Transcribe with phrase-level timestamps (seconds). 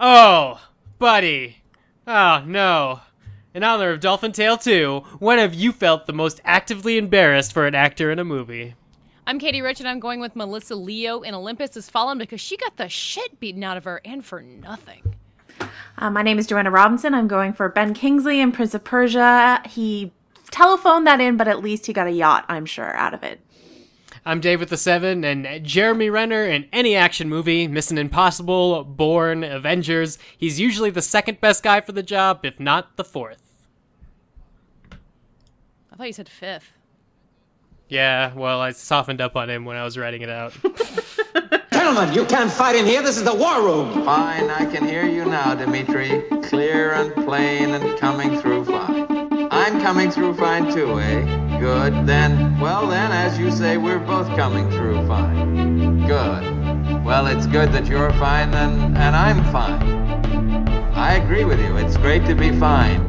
[0.00, 0.60] Oh,
[1.00, 1.56] buddy.
[2.06, 3.00] Oh, no.
[3.52, 7.66] In honor of Dolphin Tale 2, when have you felt the most actively embarrassed for
[7.66, 8.76] an actor in a movie?
[9.26, 12.56] I'm Katey Rich, and I'm going with Melissa Leo in Olympus Has Fallen because she
[12.56, 15.16] got the shit beaten out of her and for nothing.
[15.98, 17.12] Uh, my name is Joanna Robinson.
[17.12, 19.62] I'm going for Ben Kingsley in Prince of Persia.
[19.68, 20.12] He
[20.52, 23.40] telephoned that in, but at least he got a yacht, I'm sure, out of it.
[24.28, 29.42] I'm Dave with the Seven, and Jeremy Renner in any action movie, Mission Impossible, Bourne,
[29.42, 33.40] Avengers, he's usually the second best guy for the job, if not the fourth.
[35.90, 36.72] I thought you said fifth.
[37.88, 40.52] Yeah, well, I softened up on him when I was writing it out.
[41.72, 43.02] Gentlemen, you can't fight in here.
[43.02, 44.04] This is the war room.
[44.04, 46.20] Fine, I can hear you now, Dimitri.
[46.42, 49.48] Clear and plain and coming through fine.
[49.50, 51.47] I'm coming through fine too, eh?
[51.60, 52.06] Good.
[52.06, 56.06] Then, well then, as you say, we're both coming through fine.
[56.06, 57.04] Good.
[57.04, 59.82] Well, it's good that you're fine and, and I'm fine.
[60.94, 61.76] I agree with you.
[61.76, 63.00] It's great to be fine.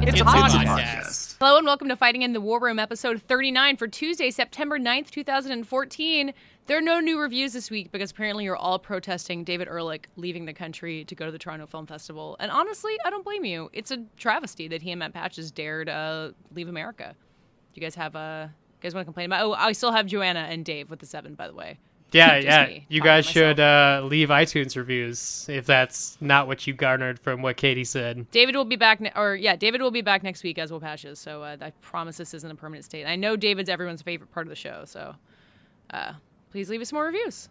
[0.00, 0.64] It's, a a podcast.
[0.64, 1.36] podcast.
[1.40, 5.10] Hello and welcome to Fighting in the War Room, episode 39 for Tuesday, September 9th,
[5.10, 6.32] 2014.
[6.66, 10.44] There are no new reviews this week because apparently you're all protesting David Ehrlich leaving
[10.44, 12.36] the country to go to the Toronto Film Festival.
[12.38, 13.70] And honestly, I don't blame you.
[13.72, 17.16] It's a travesty that he and Matt Patches dared uh, leave America.
[17.72, 18.52] Do you guys have a?
[18.52, 19.44] you guys want to complain about?
[19.44, 21.78] Oh, I still have Joanna and Dave with the seven, by the way.
[22.12, 22.78] Yeah, yeah.
[22.88, 27.56] You guys should uh, leave iTunes reviews if that's not what you garnered from what
[27.56, 28.30] Katey said.
[28.30, 30.80] David will be back, ne- or yeah, David will be back next week as will
[30.80, 31.18] Patches.
[31.18, 33.06] So uh, I promise this isn't a permanent state.
[33.06, 35.14] I know David's everyone's favorite part of the show, so
[35.90, 36.12] uh,
[36.50, 37.48] please leave us more reviews.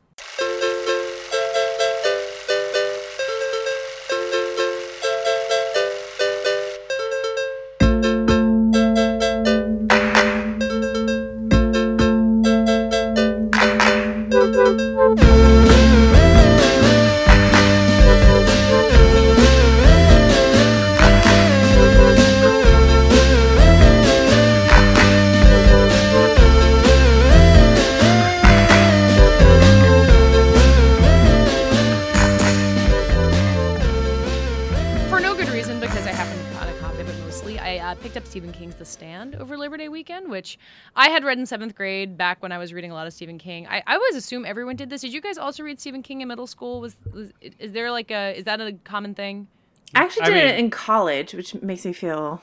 [41.31, 43.66] Read in seventh grade back when I was reading a lot of Stephen King.
[43.68, 45.00] I, I always assume everyone did this.
[45.00, 46.81] Did you guys also read Stephen King in middle school?
[46.81, 49.47] Was, was is there like a is that a common thing?
[49.96, 52.41] I actually I did mean- it in college, which makes me feel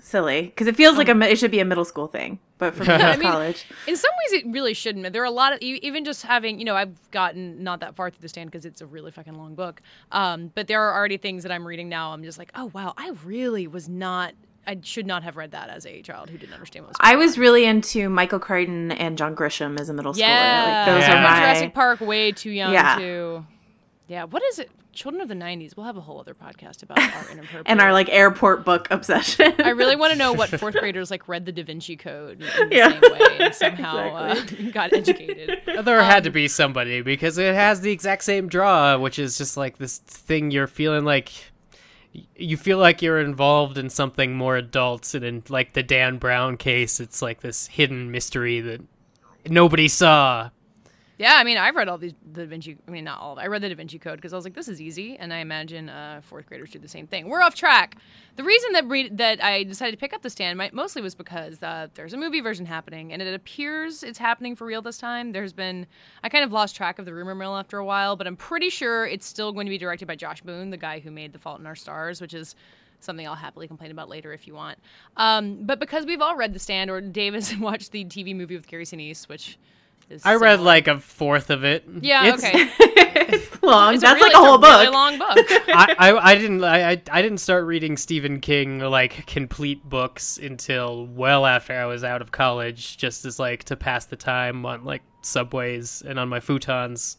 [0.00, 2.84] silly because it feels like a, it should be a middle school thing, but for
[2.84, 3.64] me, it's mean- college.
[3.86, 5.12] In some ways, it really shouldn't.
[5.12, 7.94] There are a lot of e- even just having you know I've gotten not that
[7.94, 9.80] far through the stand because it's a really fucking long book.
[10.10, 12.12] Um, but there are already things that I'm reading now.
[12.12, 14.34] I'm just like, oh wow, I really was not.
[14.66, 16.96] I should not have read that as a child who didn't understand what was.
[16.96, 20.18] Going I going was really into Michael Crichton and John Grisham as a middle schooler.
[20.18, 21.18] Yeah, Like, those Yeah.
[21.18, 22.96] are my Jurassic Park way too young Yeah.
[22.98, 23.46] to.
[24.08, 24.70] Yeah, what is it?
[24.92, 25.76] Children of the '90s.
[25.76, 27.64] We'll have a whole other podcast about our inappropriate.
[27.66, 29.52] and our like airport book obsession.
[29.62, 32.68] I really want to know what fourth graders like read the Da Vinci Code in
[32.70, 32.98] the Yeah.
[32.98, 34.34] same way and somehow uh,
[34.72, 35.60] got educated.
[35.84, 39.36] There had Um, to be somebody because it has the exact same draw, which is
[39.36, 41.30] just like this thing you're feeling like
[42.36, 46.56] you feel like you're involved in something more adult, and in like the Dan Brown
[46.56, 48.80] case, it's like this hidden mystery that
[49.48, 50.50] nobody saw.
[51.18, 52.76] Yeah, I mean, I've read all these the Da Vinci.
[52.86, 53.38] I mean, not all.
[53.38, 55.38] I read the Da Vinci Code because I was like, this is easy, and I
[55.38, 57.28] imagine uh, fourth graders do the same thing.
[57.28, 57.96] We're off track.
[58.36, 61.62] The reason that read, that I decided to pick up the stand mostly was because
[61.62, 65.32] uh, there's a movie version happening, and it appears it's happening for real this time.
[65.32, 65.86] There's been
[66.22, 68.68] I kind of lost track of the rumor mill after a while, but I'm pretty
[68.68, 71.38] sure it's still going to be directed by Josh Boone, the guy who made The
[71.38, 72.54] Fault in Our Stars, which is
[73.00, 74.78] something I'll happily complain about later if you want.
[75.16, 78.56] Um, but because we've all read The Stand, or Dave has watched the TV movie
[78.56, 79.58] with Gary Sinise, which
[80.10, 80.64] is I read similar.
[80.66, 81.84] like a fourth of it.
[82.00, 82.70] Yeah, It's- okay.
[83.34, 83.94] it's long.
[83.94, 84.80] It's That's really- like a whole it's book.
[84.80, 85.46] really long book.
[85.68, 90.38] I, I, I didn't I, I I didn't start reading Stephen King like complete books
[90.38, 94.64] until well after I was out of college, just as like to pass the time
[94.64, 97.16] on like subways and on my futons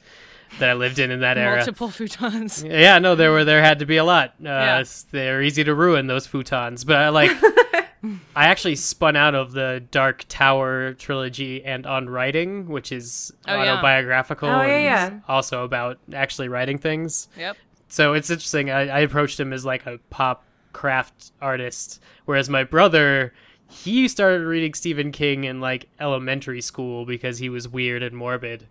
[0.59, 1.57] that I lived in in that era.
[1.57, 2.63] Multiple futons.
[2.69, 4.29] Yeah, no, there were there had to be a lot.
[4.39, 4.83] Uh, Yeah.
[5.11, 7.31] They're easy to ruin those futons, but I like.
[8.35, 13.53] I actually spun out of the Dark Tower trilogy and on writing, which is Oh,
[13.55, 13.73] yeah.
[13.73, 15.19] autobiographical Oh, yeah, and yeah.
[15.27, 17.27] also about actually writing things.
[17.37, 17.57] Yep.
[17.89, 18.69] So it's interesting.
[18.69, 20.43] I, I approached him as like a pop
[20.73, 23.33] craft artist, whereas my brother,
[23.69, 28.67] he started reading Stephen King in like elementary school because he was weird and morbid.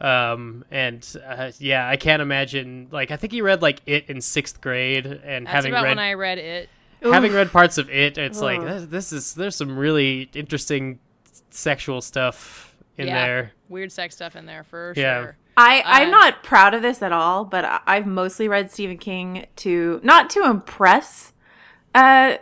[0.00, 2.88] Um, and uh, yeah, I can't imagine.
[2.90, 5.90] Like, I think he read like it in sixth grade, and That's having about read
[5.90, 6.68] when I read it.
[7.02, 8.66] Having read parts of it, it's like Ugh.
[8.66, 10.98] this, this is there's some really interesting
[11.50, 13.26] sexual stuff in yeah.
[13.26, 13.52] there.
[13.68, 15.22] Weird sex stuff in there for Yeah.
[15.22, 15.36] sure.
[15.58, 18.98] I, I'm Uh, not proud of this at all, but I- I've mostly read Stephen
[18.98, 21.32] King to not to impress
[21.94, 22.36] uh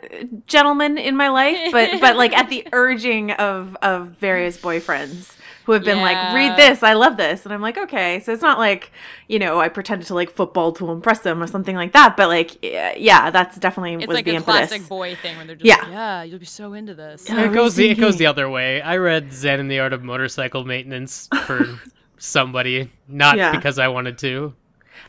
[0.48, 5.32] gentlemen in my life, but but like at the urging of of various boyfriends
[5.64, 7.44] who have been like, read this, I love this.
[7.44, 8.20] And I'm like, okay.
[8.20, 8.92] So it's not like,
[9.28, 12.16] you know, I pretended to like football to impress them or something like that.
[12.16, 14.68] But like, yeah, yeah that's definitely It's was like the a impetus.
[14.68, 15.82] classic boy thing where they're just Yeah.
[15.82, 17.28] like, yeah, you'll be so into this.
[17.28, 17.44] Yeah.
[17.44, 18.82] it goes the, it goes the other way.
[18.82, 21.78] I read Zen and the Art of Motorcycle Maintenance for
[22.18, 23.54] somebody, not Yeah.
[23.56, 24.54] because I wanted to.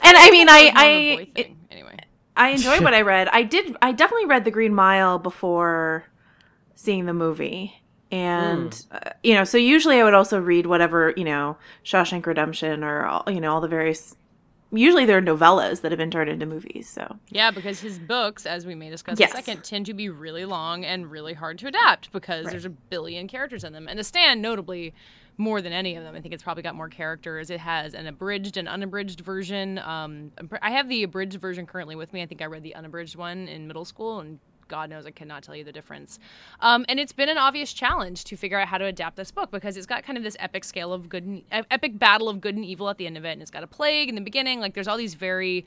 [0.02, 1.98] And I mean, I, I, was more of a I, boy thing, anyway.
[2.38, 3.28] I enjoyed what I read.
[3.31, 3.75] I did.
[3.81, 6.06] I definitely read The Green Mile before
[6.75, 7.81] seeing the movie,
[8.12, 12.84] and uh, you know, so usually I would also read whatever you know, Shawshank Redemption
[12.84, 14.16] or all, you know all the various.
[14.72, 16.90] Usually they're novellas that have been turned into movies.
[16.90, 19.31] So Yeah, because his books, as we may discuss Yes.
[19.31, 22.66] in a second, tend to be really long and really hard to adapt because there's
[22.66, 23.88] a billion characters in them.
[23.88, 24.94] And The Stand, notably,
[25.38, 27.50] more than any of them, I think it's probably got more characters.
[27.50, 29.80] It has an abridged and unabridged version.
[29.80, 30.31] Um,
[30.62, 32.22] I have the abridged version currently with me.
[32.22, 35.44] I think I read the unabridged one in middle school, and God knows I cannot
[35.44, 36.19] tell you the difference.
[36.59, 39.51] Um, and it's been an obvious challenge to figure out how to adapt this book
[39.51, 42.56] because it's got kind of this epic scale of good, and, epic battle of good
[42.56, 44.59] and evil at the end of it, and it's got a plague in the beginning.
[44.59, 45.65] Like there's all these very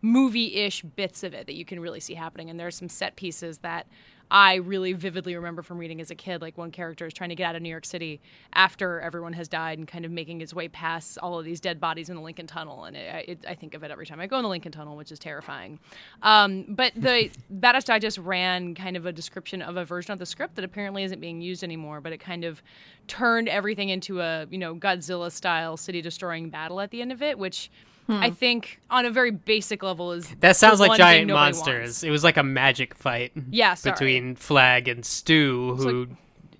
[0.00, 3.58] movie-ish bits of it that you can really see happening, and there's some set pieces
[3.58, 3.86] that.
[4.30, 7.34] I really vividly remember from reading as a kid, like one character is trying to
[7.34, 8.20] get out of New York City
[8.52, 11.80] after everyone has died and kind of making his way past all of these dead
[11.80, 12.84] bodies in the Lincoln Tunnel.
[12.84, 14.96] And it, it, I think of it every time I go in the Lincoln Tunnel,
[14.96, 15.78] which is terrifying.
[16.22, 20.26] Um, but the Badass Digest ran kind of a description of a version of the
[20.26, 22.62] script that apparently isn't being used anymore, but it kind of
[23.06, 27.22] turned everything into a, you know, Godzilla style city destroying battle at the end of
[27.22, 27.70] it, which.
[28.08, 31.84] I think on a very basic level is That sounds like giant monsters.
[31.88, 32.02] wants.
[32.04, 33.92] It was like a magic fight Yeah, sorry.
[33.92, 36.08] between Flagg and Stu, who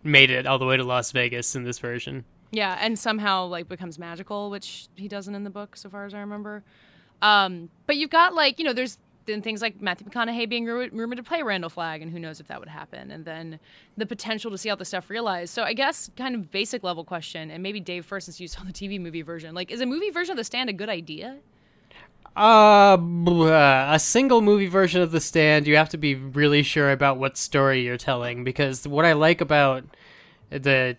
[0.02, 2.24] made it all the way to Las Vegas in this version.
[2.50, 6.12] Yeah, and somehow like becomes magical, which he doesn't in the book, so far as
[6.14, 6.64] I remember.
[7.22, 8.98] Um, but you've got like you know, there's
[9.28, 12.40] then things like Matthew McConaughey being ru- rumored to play Randall Flagg, and who knows
[12.40, 13.60] if that would happen, and then
[13.96, 15.52] the potential to see all this stuff realized.
[15.52, 18.64] So I guess kind of basic level question, and maybe Dave first, since you saw
[18.64, 21.38] the TV movie version, like is a movie version of The Stand a good idea?
[22.36, 22.96] Uh,
[23.90, 27.36] a single movie version of The Stand, you have to be really sure about what
[27.36, 29.84] story you're telling because what I like about
[30.50, 30.96] the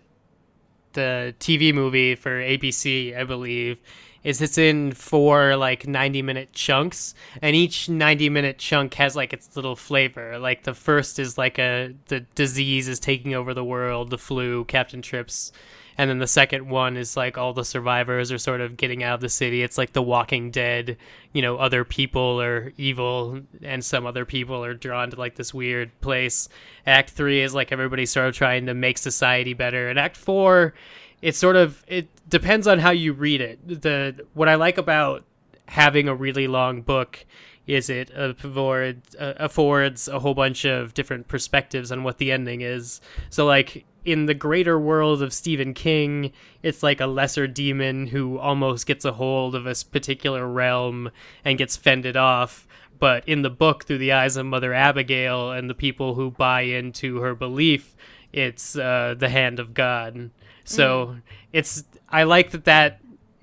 [0.93, 3.77] the TV movie for ABC, I believe,
[4.23, 9.33] is it's in four like 90 minute chunks and each 90 minute chunk has like
[9.33, 10.37] its little flavor.
[10.39, 14.65] Like the first is like a the disease is taking over the world, the flu,
[14.65, 15.51] Captain Trips
[15.99, 19.15] and then the second one is like all the survivors are sort of getting out
[19.15, 19.63] of the city.
[19.63, 20.95] It's like The Walking Dead,
[21.33, 25.53] you know, other people are evil and some other people are drawn to like this
[25.53, 26.47] weird place.
[26.87, 29.89] Act 3 is like everybody sort of trying to make society better.
[29.89, 30.73] And Act 4
[31.21, 33.81] it's sort of it depends on how you read it.
[33.81, 35.25] The what I like about
[35.67, 37.25] having a really long book
[37.67, 42.61] is it affords, uh, affords a whole bunch of different perspectives on what the ending
[42.61, 42.99] is.
[43.29, 46.31] So like in the greater world of Stephen King,
[46.63, 51.11] it's like a lesser demon who almost gets a hold of a particular realm
[51.45, 52.67] and gets fended off.
[52.97, 56.61] But in the book, through the eyes of Mother Abigail and the people who buy
[56.61, 57.95] into her belief,
[58.33, 60.31] it's uh, the hand of God.
[60.69, 61.17] So
[61.51, 63.01] it's I like that that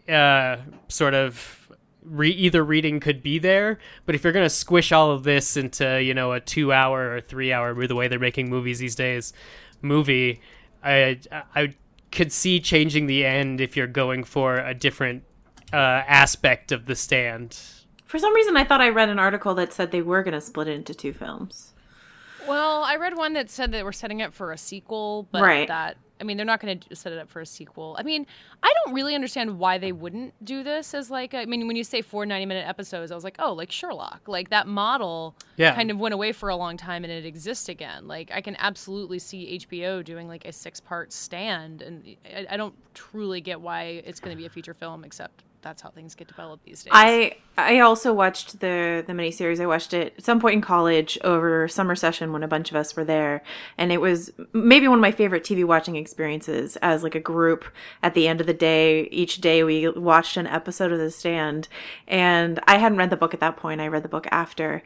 [0.08, 1.70] uh, sort of
[2.04, 6.00] re- either reading could be there, but if you're gonna squish all of this into
[6.02, 9.32] you know a two hour or three hour the way they're making movies these days
[9.82, 10.40] movie,
[10.84, 11.18] I
[11.54, 11.74] I
[12.12, 15.24] could see changing the end if you're going for a different
[15.72, 17.58] uh, aspect of the stand.
[18.04, 20.40] for some reason, I thought I read an article that said they were going to
[20.40, 21.74] split it into two films.
[22.46, 25.66] Well, I read one that said that we're setting up for a sequel, but Right.
[25.66, 27.96] that I mean they're not going to set it up for a sequel.
[27.98, 28.26] I mean,
[28.62, 31.76] I don't really understand why they wouldn't do this as like a, I mean when
[31.76, 35.34] you say four 90 minute episodes, I was like, "Oh, like Sherlock." Like that model
[35.56, 35.74] Yeah.
[35.74, 38.06] kind of went away for a long time and it exists again.
[38.08, 42.74] Like I can absolutely see HBO doing like a six-part stand and I, I don't
[42.94, 46.28] truly get why it's going to be a feature film except that's how things get
[46.28, 46.92] developed these days.
[46.94, 49.60] I I also watched the the miniseries.
[49.60, 52.76] I watched it at some point in college over summer session when a bunch of
[52.76, 53.42] us were there,
[53.76, 56.76] and it was maybe one of my favorite TV watching experiences.
[56.76, 57.64] As like a group,
[58.00, 61.66] at the end of the day, each day we watched an episode of The Stand,
[62.06, 63.80] and I hadn't read the book at that point.
[63.80, 64.84] I read the book after.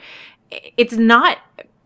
[0.76, 1.38] It's not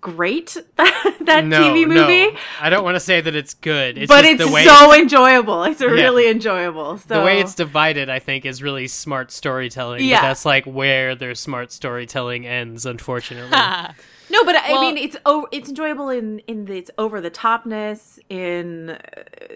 [0.05, 2.31] great that, that no, TV movie.
[2.31, 2.39] no.
[2.61, 3.97] I don't want to say that it's good.
[3.97, 5.65] It's but just it's the way so enjoyable.
[5.65, 6.99] It's really enjoyable.
[6.99, 10.05] So the way it's divided, I think, is really smart storytelling.
[10.05, 10.21] Yeah.
[10.21, 13.51] But that's like where their smart storytelling ends, unfortunately.
[14.31, 18.19] no, but I mean, it's oh, it's enjoyable in in the, its over the topness,
[18.29, 18.99] in uh,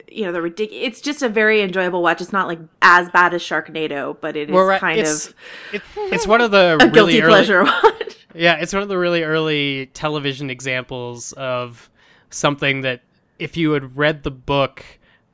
[0.09, 0.83] you know the ridiculous.
[0.87, 2.23] It's just a very enjoyable watch.
[2.23, 5.35] It's not like as bad as Sharknado, but it is Well, right, kind it's, of
[5.75, 8.18] it, it's one of the a really guilty early, pleasure watch.
[8.35, 11.91] Yeah, it's one of the really early television examples of
[12.31, 13.03] something that
[13.39, 14.85] if you had read the book,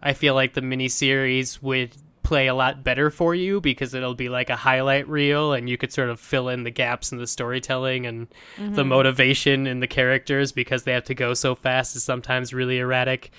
[0.03, 4.31] I feel like the miniseries would play a lot better for you because it'll be
[4.31, 7.27] like a highlight reel and you could sort of fill in the gaps in the
[7.27, 12.03] storytelling and the motivation in the characters because they have to go so fast is
[12.03, 13.31] sometimes really erratic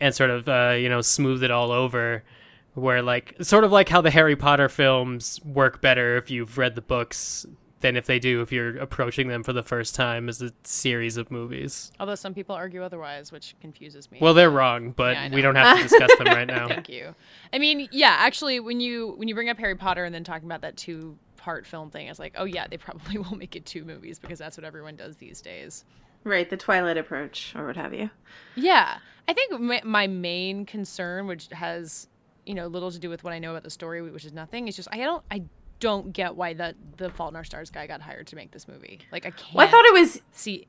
[0.00, 2.24] and sort of uh, you know smooth it all over
[2.72, 6.74] where like sort of like how the Harry Potter films work better if you've read
[6.74, 7.46] the books
[7.84, 11.18] than if they do if you're approaching them for the first time as a series
[11.18, 11.92] of movies.
[12.00, 14.16] Although some people argue otherwise, which confuses me.
[14.22, 16.66] Well, they're wrong, but Yeah, we don't have to discuss them right now.
[16.66, 17.14] Thank you.
[17.52, 20.48] I mean, yeah, actually, when you when you bring up Harry Potter and then talking
[20.48, 23.66] about that two part film thing, it's like, oh yeah, they probably will make it
[23.66, 25.84] two movies because that's what everyone does these days.
[26.24, 28.08] right, the Twilight approach or what have you.
[28.54, 28.96] Yeah,
[29.28, 32.08] I think my, my main concern, which has
[32.46, 34.68] you know little to do with what I know about the story, which is nothing,
[34.68, 35.42] is just I don't I
[35.80, 38.66] don't get why the the Fault in Our Stars guy got hired to make this
[38.68, 39.00] movie.
[39.12, 39.54] Like I can't.
[39.54, 40.66] Well, I thought it was see.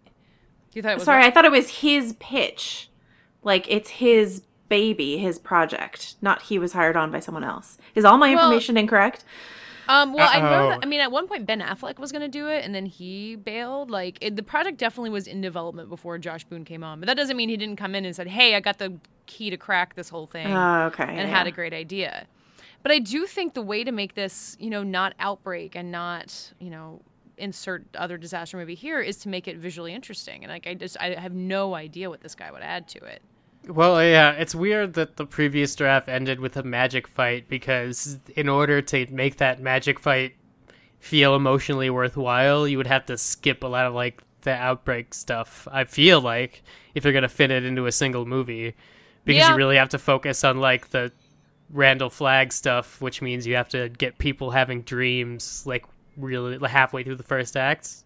[0.73, 1.21] You thought it was sorry.
[1.21, 1.27] what?
[1.27, 2.89] I thought it was his pitch,
[3.43, 7.77] like it's his baby, his project, not he was hired on by someone else.
[7.93, 9.23] Is all my Well- information incorrect?
[9.87, 10.69] Um, well, I know.
[10.69, 12.87] That, I mean, at one point Ben Affleck was going to do it, and then
[12.87, 13.91] he bailed.
[13.91, 17.15] Like it, the project definitely was in development before Josh Boone came on, but that
[17.15, 18.93] doesn't mean he didn't come in and said, "Hey, I got the
[19.27, 21.03] key to crack this whole thing," Oh, okay.
[21.03, 21.37] and yeah.
[21.37, 22.25] had a great idea.
[22.85, 26.53] But I do think the way to make this, you know, not outbreak and not,
[26.59, 27.01] you know,
[27.35, 30.43] insert other disaster movie here is to make it visually interesting.
[30.43, 33.23] And like, I just, I have no idea what this guy would add to it.
[33.67, 38.47] Well, yeah, it's weird that the previous draft ended with a magic fight because in
[38.47, 40.35] order to make that magic fight
[40.99, 45.67] feel emotionally worthwhile, you would have to skip a lot of like the outbreak stuff.
[45.71, 46.61] I feel like
[46.93, 48.75] if you're gonna fit it into a single movie,
[49.23, 49.49] because Yeah.
[49.49, 51.11] you really have to focus on like the
[51.75, 55.85] Randall Flagg stuff, which means you have to get people having dreams like
[56.17, 58.03] really halfway through the first act.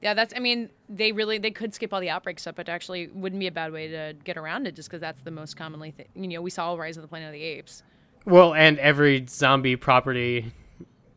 [0.00, 0.32] Yeah, that's.
[0.36, 3.46] I mean, they really they could skip all the outbreak stuff, but actually wouldn't be
[3.48, 5.92] a bad way to get around it, just because that's the most commonly.
[5.92, 7.82] Th- you know, we saw Rise of the Planet of the Apes.
[8.24, 10.52] Well, and every zombie property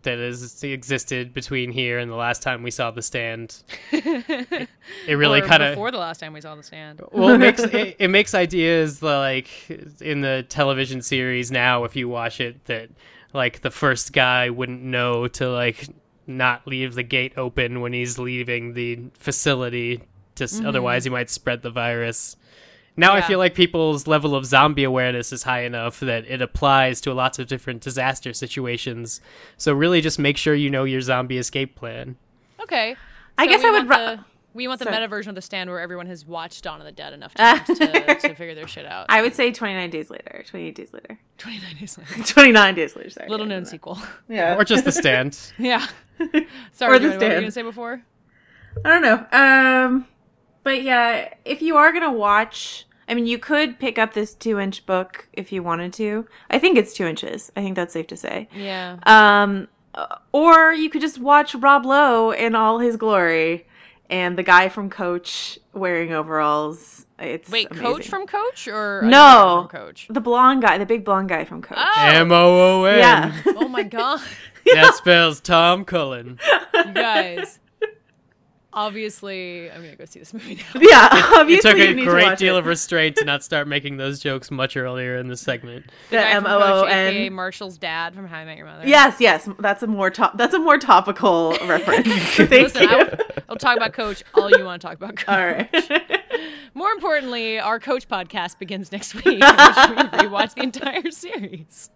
[0.06, 3.62] that has existed between here and the last time we saw the stand.
[3.92, 4.68] it
[5.08, 7.02] really kind of before the last time we saw the stand.
[7.12, 9.50] well, it makes it, it makes ideas like
[10.02, 11.84] in the television series now.
[11.84, 12.90] If you watch it, that
[13.34, 15.90] like the first guy wouldn't know to like
[16.26, 20.02] not leave the gate open when he's leaving the facility,
[20.36, 20.68] just mm-hmm.
[20.68, 22.38] otherwise he might spread the virus.
[22.98, 23.28] Now I Mm-hmm.
[23.28, 27.40] Feel like people's level of zombie awareness is high enough that it applies to lots
[27.40, 29.20] of different disaster situations.
[29.58, 32.16] So really, just make sure you know your zombie escape plan.
[32.62, 32.96] Okay.
[33.38, 34.24] I So guess I would want the,
[34.54, 34.96] we want the Sorry.
[34.96, 37.68] meta version of the stand where everyone has watched Dawn of the Dead enough times
[37.68, 39.08] to, to figure their shit out.
[39.10, 42.24] I would say 29 days later, 28 days later, 29 days later.
[42.26, 43.10] 29 days later.
[43.10, 43.28] Sorry.
[43.30, 44.00] Little known sequel.
[44.30, 44.56] Yeah.
[44.58, 45.38] Or just the stand.
[45.58, 45.86] yeah.
[46.72, 48.02] Sorry, Or Joey, what the were you going to say before?
[48.86, 49.38] I don't know.
[49.38, 50.08] Um,
[50.66, 54.86] but yeah, if you are gonna watch, I mean, you could pick up this two-inch
[54.86, 56.28] book if you wanted to.
[56.50, 57.52] I think it's two inches.
[57.56, 58.50] I think that's safe to say.
[58.54, 58.98] Yeah.
[59.06, 59.70] Um,
[60.34, 63.66] or you could just watch Rob Lowe in all his glory,
[64.10, 67.06] and the guy from Coach wearing overalls.
[67.18, 67.86] It's Wait, amazing.
[67.86, 69.68] Coach from Coach or No.
[69.72, 70.08] from Coach?
[70.10, 71.78] the blonde guy, the big blonde guy from Coach.
[71.80, 72.98] Oh, M O O N.
[73.00, 73.42] Yeah.
[73.56, 74.20] oh my god,
[74.74, 76.40] That spells Tom Cullen.
[76.74, 77.60] you guys.
[78.76, 80.82] Obviously, I'm gonna go see this movie now.
[80.82, 82.60] yeah, It obviously took you a need to great deal it.
[82.60, 85.86] of restraint to not start making those jokes much earlier in the segment.
[86.10, 87.34] the Guy M from O O Coach, aka N.
[87.34, 88.86] Marshall's dad from How I Met Your Mother.
[88.88, 90.38] Yes, yes, that's a more top.
[90.38, 92.08] That's a more topical reference.
[92.36, 92.90] Thank Listen, you.
[92.90, 93.08] I'll,
[93.50, 95.30] I'll talk about Coach all you want to talk about Coach.
[95.30, 96.22] All right.
[96.74, 101.90] More importantly, our Coach podcast begins next week, in which we rewatch the entire series.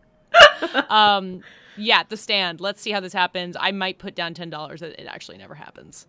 [0.90, 1.42] Um,
[1.76, 2.62] yeah, The Stand.
[2.62, 3.56] Let's see how this happens.
[3.60, 6.08] I might put down ten dollars that it actually never happens,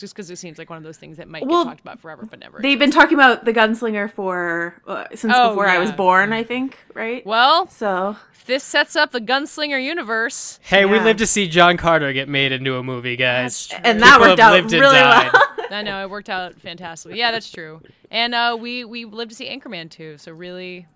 [0.00, 2.00] just because it seems like one of those things that might Well, get talked about
[2.00, 2.58] forever, but never.
[2.60, 6.32] They've been talking about the gunslinger for uh, since Oh, before I was born.
[6.32, 7.24] I think, right?
[7.24, 8.16] well, So
[8.46, 10.58] this sets up the Gunslinger universe.
[10.62, 11.04] Hey, we Yeah.
[11.04, 13.68] live to see John Carter get made into a movie, guys.
[13.84, 15.30] And that People worked out lived and really died.
[15.32, 15.42] well.
[15.70, 17.16] I know it worked out fantastically.
[17.18, 17.80] Yeah, that's true.
[18.10, 20.16] And uh, we we live to see Anchorman too.
[20.18, 20.86] So really,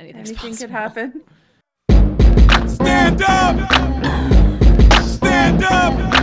[0.00, 1.20] anything's Anything could happen.
[2.66, 3.56] Stand up!
[5.02, 6.21] Stand up!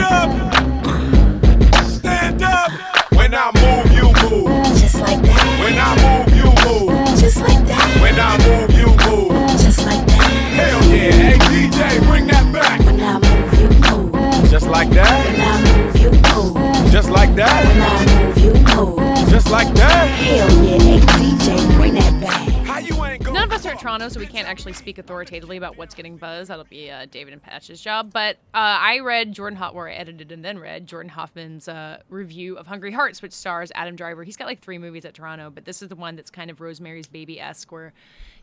[0.00, 1.84] Stand up.
[1.84, 2.70] Stand up.
[3.12, 4.64] When I move, you move.
[4.80, 5.60] Just like that.
[5.60, 7.20] When I move, you move.
[7.20, 8.00] Just like that.
[8.00, 9.50] When I move, you move.
[9.60, 10.22] Just like that.
[10.56, 11.10] Hell yeah.
[11.12, 12.80] Hey, DJ, bring that back.
[12.80, 14.50] When I move, you move.
[14.50, 15.26] Just like that.
[15.26, 16.92] When I move, you move.
[16.92, 19.28] just like When that, I move, you move.
[19.30, 20.06] just like that.
[20.08, 22.48] Hell yeah, hey DJ, bring that back.
[22.66, 24.98] How you ain't going None of us are at Toronto, so we can't actually speak
[24.98, 26.48] authoritatively about what's getting buzz.
[26.48, 28.12] That'll be uh, David and Patch's job.
[28.12, 31.98] But uh, I read Jordan Hoff, or I edited and then read Jordan Hoffman's uh,
[32.08, 34.24] review of Hungry Hearts, which stars Adam Driver.
[34.24, 36.60] He's got like three movies at Toronto, but this is the one that's kind of
[36.60, 37.92] Rosemary's Baby esque, where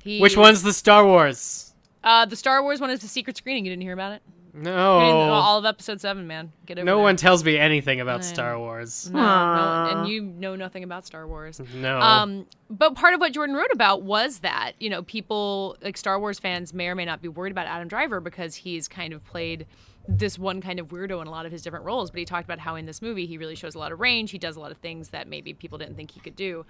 [0.03, 0.19] he.
[0.19, 1.73] Which one's the Star Wars?
[2.03, 3.65] Uh, the Star Wars one is the secret screening.
[3.65, 4.21] You didn't hear about it?
[4.57, 4.99] No.
[4.99, 6.51] You didn't- all of episode seven, man.
[6.65, 7.03] Get over No that.
[7.03, 8.57] one tells me anything about I Star.
[8.59, 9.09] Wars.
[9.11, 11.61] No, no, and you know nothing about Star Wars.
[11.75, 11.99] No.
[11.99, 16.19] Um, but part of what Jordan wrote about was that you know people like Star
[16.19, 19.23] Wars fans may or may not be worried about Adam Driver because he's kind of
[19.23, 19.65] played
[20.09, 22.09] this one kind of weirdo in a lot of his different roles.
[22.11, 24.31] But he talked about how in this movie he really shows a lot of range.
[24.31, 26.65] He does a lot of things that maybe people didn't think he could do.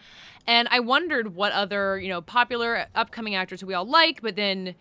[0.47, 4.35] And I wondered what other you know popular upcoming actors who we all like, but
[4.35, 4.73] then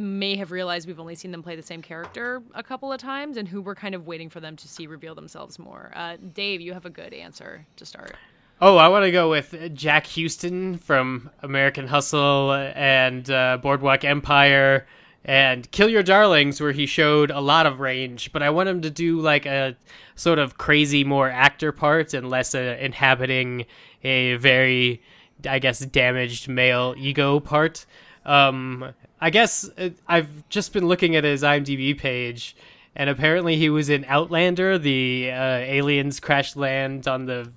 [0.00, 3.36] may have realized we've only seen them play the same character a couple of times
[3.36, 5.92] and who we're kind of waiting for them to see reveal themselves more.
[5.94, 8.16] Uh, Dave, you have a good answer to start.
[8.62, 14.86] Oh, I want to go with Jack Huston from American Hustle and uh, Boardwalk Empire
[15.24, 18.32] and Kill Your Darlings, where he showed a lot of range.
[18.32, 19.76] But I want him to do like a
[20.14, 23.64] sort of crazy, more actor part and less uh, inhabiting
[24.02, 25.02] a very,
[25.48, 27.86] I guess, damaged male ego part.
[28.26, 32.56] Um, I guess uh, I've just been looking at his IMDb page.
[32.96, 37.52] And apparently, he was in Outlander, the uh, aliens crash land on the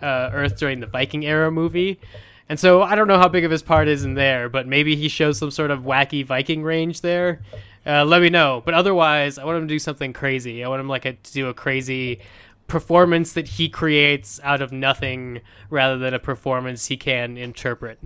[0.00, 2.00] uh, Earth during the Viking era movie.
[2.48, 4.96] And so I don't know how big of his part is in there, but maybe
[4.96, 7.42] he shows some sort of wacky Viking range there.
[7.84, 8.62] Uh, let me know.
[8.64, 10.64] But otherwise, I want him to do something crazy.
[10.64, 12.20] I want him like a, to do a crazy
[12.66, 17.98] performance that he creates out of nothing, rather than a performance he can interpret.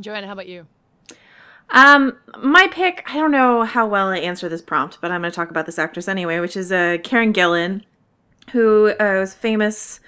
[0.00, 0.66] Joanna, how about you?
[1.72, 5.30] Um, my pick, I don't know how well I answer this prompt, but I'm going
[5.30, 7.82] to talk about this actress anyway, which is uh, Karen Gillan,
[8.52, 10.00] who uh, was famous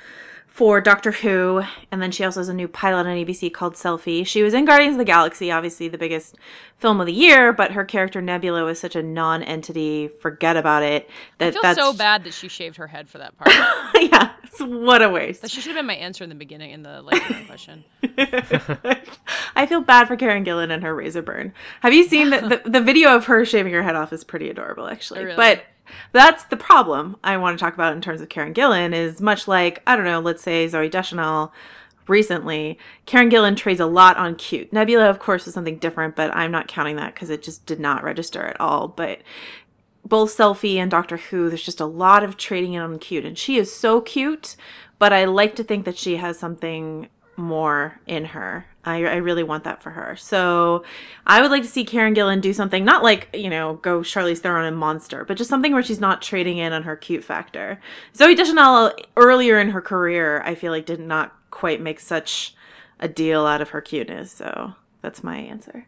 [0.52, 4.26] for Doctor Who, and then she also has a new pilot on ABC called Selfie.
[4.26, 6.36] She was in Guardians of the Galaxy, obviously the biggest
[6.76, 11.08] film of the year, but her character Nebula was such a non-entity, forget about it.
[11.38, 13.48] That I feel that's so bad that she shaved her head for that part.
[13.94, 15.40] yeah, it's- what a waste.
[15.40, 17.84] that should have been my answer in the beginning in the like question.
[19.56, 21.54] I feel bad for Karen Gillan and her razor burn.
[21.80, 24.50] Have you seen the, the the video of her shaving her head off is pretty
[24.50, 25.24] adorable actually.
[25.24, 25.36] Really?
[25.36, 25.64] But
[26.12, 29.48] that's the problem I want to talk about in terms of Karen Gillan is much
[29.48, 31.52] like I don't know, let's say Zooey Deschanel
[32.08, 32.78] recently.
[33.06, 34.72] Karen Gillan trades a lot on cute.
[34.72, 37.80] Nebula of course is something different, but I'm not counting that cuz it just did
[37.80, 39.20] not register at all, but
[40.04, 43.38] both Selfie and Doctor Who, there's just a lot of trading in on cute, and
[43.38, 44.56] she is so cute.
[44.98, 48.66] But I like to think that she has something more in her.
[48.84, 50.16] I, I really want that for her.
[50.16, 50.84] So
[51.26, 54.38] I would like to see Karen Gillan do something not like you know go Charlize
[54.38, 57.80] Theron and Monster, but just something where she's not trading in on her cute factor.
[58.14, 62.54] Zooey Deschanel earlier in her career, I feel like did not quite make such
[62.98, 64.32] a deal out of her cuteness.
[64.32, 65.86] So that's my answer.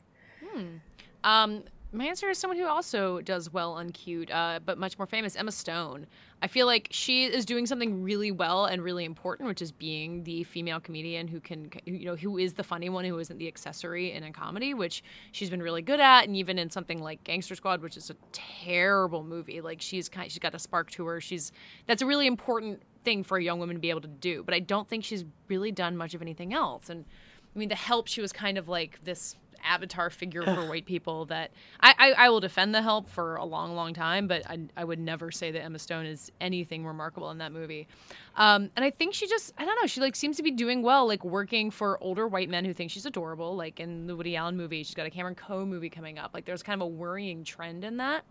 [1.25, 1.63] Um,
[1.95, 5.37] my answer is someone who also does well on cute, uh, but much more famous,
[5.37, 6.07] Emma Stone.
[6.43, 10.25] I feel like she is doing something really well and really important, which is being
[10.25, 13.47] the female comedian who can, you know, who is the funny one, who isn't the
[13.47, 17.23] accessory in a comedy, which she's been really good at, and even in something like
[17.23, 19.61] Gangster Squad, which is a terrible movie.
[19.61, 21.21] Like she's kind, she's got the spark to her.
[21.21, 21.53] She's
[21.87, 24.43] that's a really important thing for a young woman to be able to do.
[24.43, 26.91] But I don't think she's really done much of anything else.
[26.91, 27.05] And
[27.55, 31.25] I mean, the help she was kind of like this avatar figure for white people
[31.27, 31.51] that
[31.81, 34.85] I, I, I will defend the help for a long long time but I, I
[34.85, 37.89] would never say that emma stone is anything remarkable in that movie.
[38.37, 40.83] Um, and i think she just i don't know she like seems to be doing
[40.83, 43.57] well like working for older white men who think she's adorable.
[43.57, 46.33] Like in the woody allen movie she's got a cameron crowe movie coming up.
[46.35, 48.25] Like there's kind of a worrying trend in that.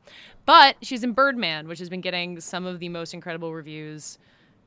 [0.46, 4.17] But she's in birdman which has been getting some of the most incredible reviews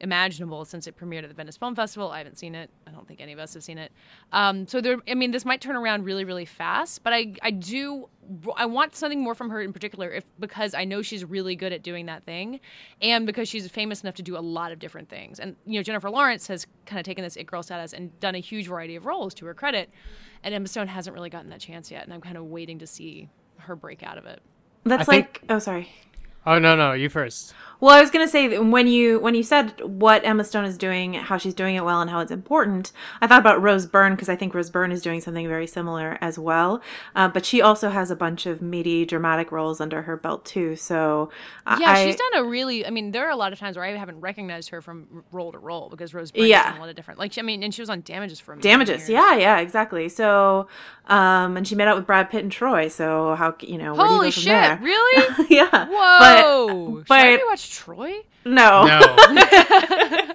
[0.00, 2.10] imaginable since it premiered at the Venice Film Festival.
[2.10, 2.70] I haven't seen it.
[2.86, 3.92] I don't think any of us have seen it.
[4.32, 7.02] Um, so there, I mean, this might turn around really, really fast.
[7.02, 8.08] But I, I do,
[8.56, 11.72] I want something more from her in particular, if because I know she's really good
[11.72, 12.60] at doing that thing,
[13.00, 15.40] and because she's famous enough to do a lot of different things.
[15.40, 18.34] And you know, Jennifer Lawrence has kind of taken this it girl status and done
[18.34, 19.90] a huge variety of roles to her credit,
[20.42, 22.04] and Emma Stone hasn't really gotten that chance yet.
[22.04, 23.28] And I'm kind of waiting to see
[23.58, 24.40] her break out of it.
[24.84, 25.88] That's I think- like oh sorry.
[26.48, 27.54] Oh no, no, you first.
[27.78, 30.78] Well, I was gonna say that when you when you said what Emma Stone is
[30.78, 34.12] doing, how she's doing it well, and how it's important, I thought about Rose Byrne
[34.14, 36.80] because I think Rose Byrne is doing something very similar as well.
[37.14, 40.74] Uh, but she also has a bunch of meaty, dramatic roles under her belt too.
[40.76, 41.30] So
[41.66, 42.86] Yeah, I, she's done a really.
[42.86, 45.52] I mean, there are a lot of times where I haven't recognized her from role
[45.52, 46.64] to role because Rose Byrne Yeah.
[46.70, 47.20] done a lot of different.
[47.20, 49.08] Like, she- I mean, and she was on Damages for a damages.
[49.08, 49.10] years.
[49.10, 50.08] Yeah, yeah, exactly.
[50.08, 50.66] So,
[51.08, 52.88] um, and she met out with Brad Pitt and Troy.
[52.88, 53.94] So how you know?
[53.94, 54.46] Holy you shit!
[54.46, 54.78] there?
[54.82, 55.46] Really?
[55.50, 55.86] yeah.
[55.88, 57.04] Whoa!
[57.08, 58.12] But, but Troy?
[58.44, 58.86] no.
[58.86, 59.00] No.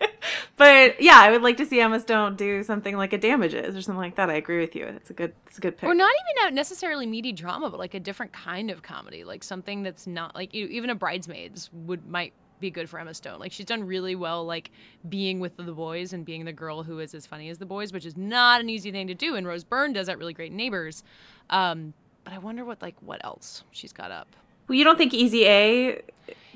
[0.57, 3.81] but yeah, I would like to see Emma Stone do something like a Damages or
[3.81, 4.29] something like that.
[4.29, 4.85] I agree with you.
[4.85, 5.89] It's a good, it's a good pick.
[5.89, 9.43] Or not even a necessarily meaty drama, but like a different kind of comedy, like
[9.43, 13.39] something that's not like you even a Bridesmaids would might be good for Emma Stone.
[13.39, 14.71] Like she's done really well, like
[15.09, 17.91] being with the boys and being the girl who is as funny as the boys,
[17.91, 19.35] which is not an easy thing to do.
[19.35, 21.03] And Rose Byrne does that really great in Neighbors.
[21.49, 24.27] Um, but I wonder what like what else she's got up.
[24.67, 26.01] Well, you don't think Easy A?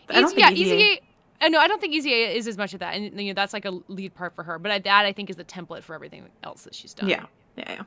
[0.09, 0.99] I don't Easy, yeah, think Easy
[1.41, 1.45] A.
[1.45, 3.33] Uh, no, I don't think Easy A is as much of that, and you know
[3.35, 4.57] that's like a lead part for her.
[4.59, 7.09] But I- that I think is the template for everything else that she's done.
[7.09, 7.25] Yeah,
[7.57, 7.81] yeah, yeah.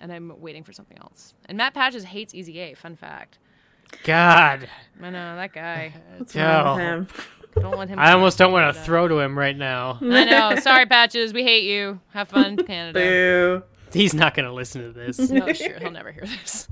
[0.00, 1.34] and I'm waiting for something else.
[1.46, 2.74] And Matt Patches hates Easy A.
[2.74, 3.38] Fun fact.
[4.02, 4.68] God.
[5.02, 5.92] I know that guy.
[6.18, 7.08] What's wrong with him?
[7.62, 7.98] Don't let him.
[7.98, 9.98] I almost don't want to throw to him right now.
[10.02, 10.56] I know.
[10.56, 11.32] Sorry, Patches.
[11.32, 12.00] We hate you.
[12.12, 12.98] Have fun, Canada.
[12.98, 13.62] Boo.
[13.92, 15.18] He's not going to listen to this.
[15.30, 15.78] no, sure.
[15.78, 16.68] He'll never hear this.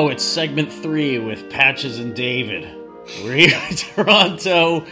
[0.00, 2.66] Hello, it's segment three with Patches and David.
[3.22, 4.86] We're here at Toronto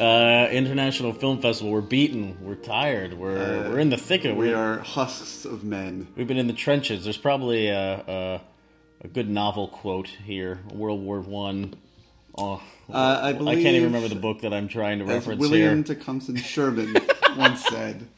[0.00, 1.70] uh, International Film Festival.
[1.70, 2.38] We're beaten.
[2.40, 3.12] We're tired.
[3.12, 4.36] We're we're in the thick of it.
[4.38, 6.08] We We're- are husks of men.
[6.16, 7.04] We've been in the trenches.
[7.04, 8.40] There's probably a, a,
[9.02, 10.60] a good novel quote here.
[10.72, 11.74] World War One.
[12.38, 15.84] Oh, Uh, I I can't even remember the book that I'm trying to reference William
[15.84, 15.94] here.
[15.94, 16.96] Tecumseh Sherman
[17.36, 18.08] once said.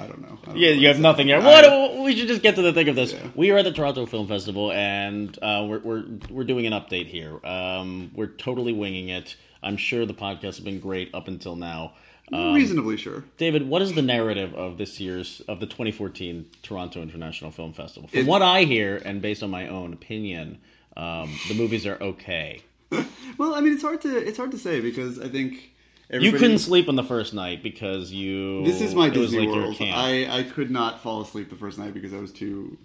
[0.00, 0.38] I don't know.
[0.42, 1.40] I don't Yeah, know you have nothing here.
[1.40, 1.98] What?
[2.04, 3.12] We should just get to the thick of this.
[3.12, 3.28] Yeah.
[3.34, 7.06] We are at the Toronto Film Festival, and uh, we're, we're we're doing an update
[7.06, 7.44] here.
[7.46, 9.36] Um, we're totally winging it.
[9.62, 11.92] I'm sure the podcast has been great up until now.
[12.32, 13.24] Um, reasonably sure.
[13.38, 18.08] David, what is the narrative of this year's of the 2014 Toronto International Film Festival?
[18.08, 20.58] From It's- what I hear, and based on my own opinion,
[20.96, 22.62] um, the movies are okay.
[23.38, 25.69] Well, I mean, it's hard to it's hard to say because I think
[26.12, 28.64] You couldn't sleep on the first night because you.
[28.64, 29.76] This is my Disney like World.
[29.80, 32.78] I, I could not fall asleep the first night because I was too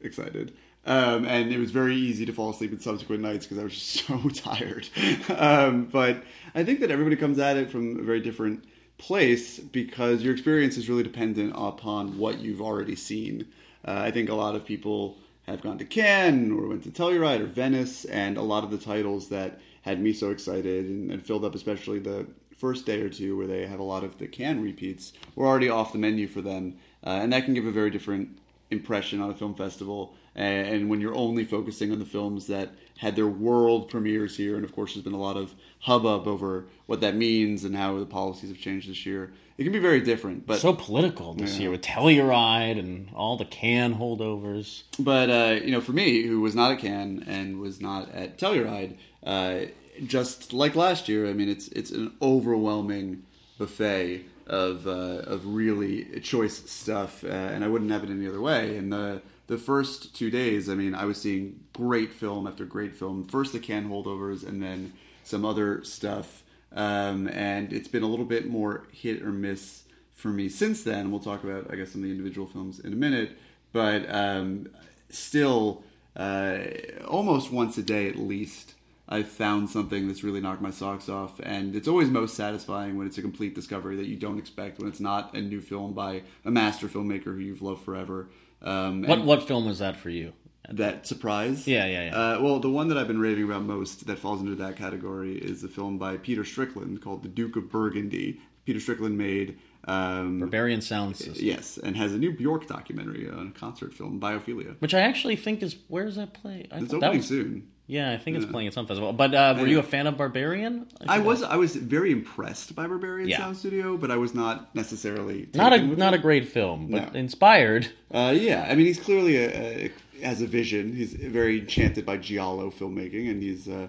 [0.00, 0.54] excited.
[0.84, 3.72] Um, and it was very easy to fall asleep in subsequent nights because I was
[3.72, 4.88] just so tired.
[5.36, 6.22] um, but
[6.54, 8.64] I think that everybody comes at it from a very different
[8.98, 13.48] place because your experience is really dependent upon what you've already seen.
[13.84, 17.40] Uh, I think a lot of people have gone to Cannes or went to Telluride
[17.40, 21.24] or Venice, and a lot of the titles that had me so excited and, and
[21.24, 24.26] filled up, especially the first day or two where they have a lot of the
[24.26, 27.70] Cannes repeats, were already off the menu for them, uh, and that can give a
[27.70, 28.38] very different
[28.70, 30.14] impression on a film festival.
[30.34, 34.56] And, and when you're only focusing on the films that had their world premieres here,
[34.56, 37.98] and of course, there's been a lot of hubbub over what that means and how
[37.98, 39.32] the policies have changed this year.
[39.58, 41.62] It can be very different, but so political this Yeah.
[41.62, 44.82] year with Telluride and all the Cannes holdovers.
[44.98, 48.36] But uh, you know, for me, who was not at Cannes and was not at
[48.38, 49.60] Telluride, uh,
[50.04, 53.22] just like last year, I mean, it's it's an overwhelming
[53.58, 58.40] buffet of uh, of really choice stuff, uh, and I wouldn't have it any other
[58.40, 58.76] way.
[58.76, 62.96] And the the first two days, I mean, I was seeing great film after great
[62.96, 63.24] film.
[63.24, 64.92] First the Cannes holdovers, and then
[65.24, 66.42] some other stuff.
[66.72, 71.10] Um, and it's been a little bit more hit or miss for me since then.
[71.10, 73.30] We'll talk about, I guess, some of the individual films in a minute.
[73.72, 74.68] But um,
[75.08, 75.84] still,
[76.16, 76.58] uh,
[77.06, 78.74] almost once a day at least,
[79.08, 81.38] I've found something that's really knocked my socks off.
[81.40, 84.88] And it's always most satisfying when it's a complete discovery that you don't expect, when
[84.88, 88.28] it's not a new film by a master filmmaker who you've loved forever.
[88.62, 90.32] Um, What what film was that for you?
[90.68, 91.68] that surprise?
[91.68, 92.16] Yeah, yeah, yeah.
[92.16, 95.36] Uh, well, the one that I've been raving about most that falls into that category
[95.38, 98.40] is a film by Peter Strickland called The Duke of Burgundy.
[98.64, 99.58] Peter Strickland made.
[99.86, 104.74] Um, Berberian Sound System, Yes, and has a new Bjork documentary, a concert film, Biophilia.
[104.80, 106.66] which I actually think is where is that play?
[106.72, 107.68] I It's opening was- soon.
[107.88, 109.12] Yeah, I think it's playing at some festival.
[109.12, 110.86] But uh, were you a fan of Berberian?
[111.06, 111.24] I forgot.
[111.24, 113.38] was I was very impressed by Berberian Yeah.
[113.38, 116.18] Sound Studio, but I was not necessarily not a not it.
[116.18, 117.18] a great film, but No.
[117.20, 117.88] inspired.
[118.12, 119.50] Uh, yeah, I mean, he's clearly a,
[119.86, 119.92] a,
[120.24, 120.94] has a vision.
[120.96, 123.86] He's very enchanted by giallo filmmaking, and he's uh,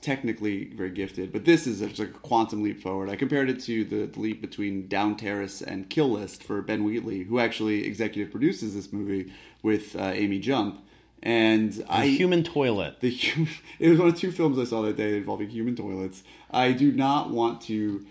[0.00, 3.10] technically very gifted, but this is like a quantum leap forward.
[3.10, 6.84] I compared it to the, the leap between Down Terrace and Kill List for Ben
[6.84, 10.80] Wheatley, who actually executive produces this movie with uh, Amy Jump.
[11.22, 13.00] And I Human toilet.
[13.00, 13.08] the
[13.78, 16.22] it was one of two films I saw that day involving human toilets.
[16.50, 18.06] I do not want to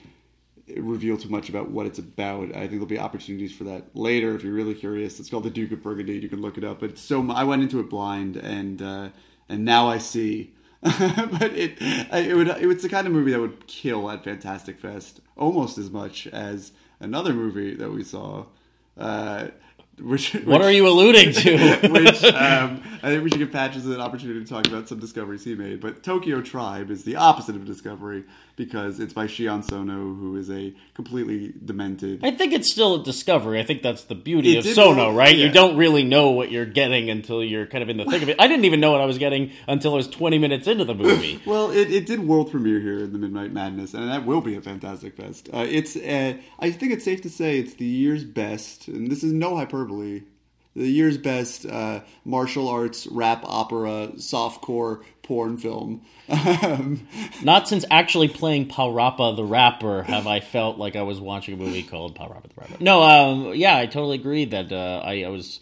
[0.76, 2.50] reveal too much about what it's about.
[2.50, 5.20] I think there'll be opportunities for that later if you're really curious.
[5.20, 6.18] It's called The Duke of Burgundy.
[6.18, 6.80] You can look it up.
[6.80, 9.10] But so I went into it blind, and uh,
[9.48, 10.54] and now I see.
[10.82, 14.80] but it it would it was the kind of movie that would kill at Fantastic
[14.80, 18.46] Fest almost as much as another movie that we saw.
[18.98, 19.48] Uh,
[20.02, 21.88] which, What are you alluding to?
[21.92, 25.44] which um, I think we should give Patches an opportunity to talk about some discoveries
[25.44, 25.80] he made.
[25.82, 28.24] But Tokyo Tribe is the opposite of a discovery
[28.56, 32.24] because it's by Shion Sono, who is a completely demented.
[32.24, 33.60] I think it's still a discovery.
[33.60, 35.36] I think that's the beauty It of Sono, roll- right?
[35.36, 35.46] yeah.
[35.48, 38.30] You don't really know what you're getting until you're kind of in the thick of
[38.30, 38.38] it.
[38.40, 40.96] I didn't even know what I was getting until I was 20 minutes into the
[40.96, 41.42] movie.
[41.46, 44.56] Well, it, it did world premiere here in the Midnight Madness, and that will be
[44.56, 45.50] a Fantastic Fest.
[45.54, 49.24] Uh, it's uh, I think it's safe to say it's the year's best, and this
[49.24, 49.85] is no hyperbole.
[50.76, 56.02] The year's best uh, martial arts rap opera softcore porn film.
[56.28, 57.08] Um,
[57.44, 61.58] Not since actually playing Parappa the Rapper have I felt like I was watching a
[61.58, 62.84] movie called Parappa the Rapper.
[62.84, 65.62] No, um, yeah, I totally agree that uh, I, I was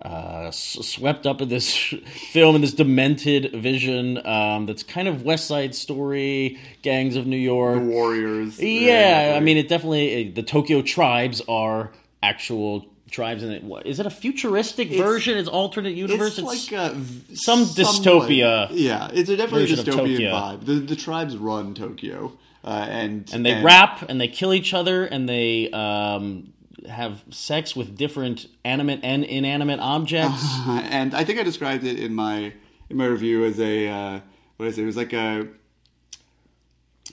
[0.00, 1.74] uh, swept up in this
[2.32, 7.36] film and this demented vision um, that's kind of West Side Story, Gangs of New
[7.36, 7.78] York.
[7.78, 8.58] the Warriors.
[8.58, 13.62] Yeah, I mean, it definitely the Tokyo tribes are actual tribes in it.
[13.62, 14.06] What is it?
[14.06, 15.38] A futuristic version?
[15.38, 16.38] It's alternate universe.
[16.38, 16.94] It's, like a,
[17.34, 20.64] some dystopia Yeah, it's a definitely dystopian vibe.
[20.64, 25.04] The, the tribes run Tokyo, uh, and and they rap and they kill each other
[25.04, 26.52] and they um,
[26.88, 30.44] have sex with different animate and inanimate objects.
[30.66, 32.52] and I think I described it in my
[32.88, 34.20] in my review as a uh,
[34.56, 34.82] what is it?
[34.82, 35.48] It was like a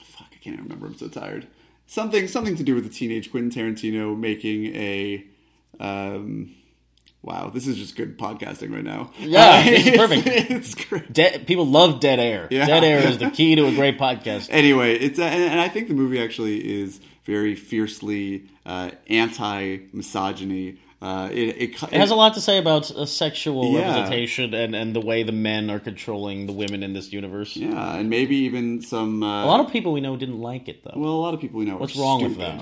[0.03, 0.27] fuck.
[0.31, 0.87] I can't even remember.
[0.87, 1.47] I'm so tired.
[1.85, 5.25] Something something to do with the teenage Quentin Tarantino making a.
[5.79, 6.55] Um,
[7.21, 9.11] wow, this is just good podcasting right now.
[9.19, 10.27] Yeah, is perfect.
[10.27, 11.11] it's great.
[11.11, 12.47] Dead, people love dead air.
[12.51, 12.65] Yeah.
[12.65, 14.49] Dead air is the key to a great podcast.
[14.53, 20.77] Anyway, it's uh, and, and I think the movie actually is very fiercely uh, anti-misogyny.
[21.03, 23.79] Uh, it, it, It has a lot to say about uh, sexual Yeah.
[23.79, 27.57] representation and, and the way the men are controlling the women in this universe.
[27.57, 29.21] Yeah, and maybe even some.
[29.21, 30.93] Uh, A lot of people we know didn't like it though.
[30.95, 31.75] well, a lot of people we know.
[31.77, 32.59] What's wrong with stupid.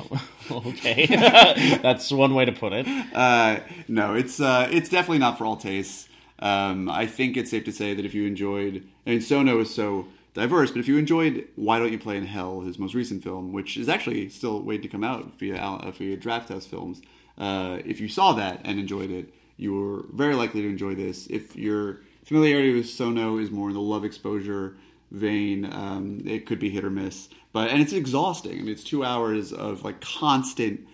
[0.49, 0.51] that?
[0.69, 1.05] okay,
[1.83, 2.87] that's one way to put it.
[3.13, 6.07] Uh, no, it's uh, it's definitely not for all tastes.
[6.39, 9.71] Um, I think it's safe to say that if you enjoyed, I mean, Sono is
[9.71, 13.21] so diverse, but if you enjoyed Why Don't You Play in Hell, his most recent
[13.21, 15.57] film, which is actually still waiting to come out via
[15.95, 17.01] via Drafthouse Films,
[17.41, 21.25] uh, if you saw that and enjoyed it, you were very likely to enjoy this.
[21.27, 24.77] If your familiarity with Sono is more in the love exposure
[25.09, 27.29] vein, um, it could be hit or miss.
[27.51, 28.53] But and it's exhausting.
[28.53, 30.87] I mean, it's two hours of like constant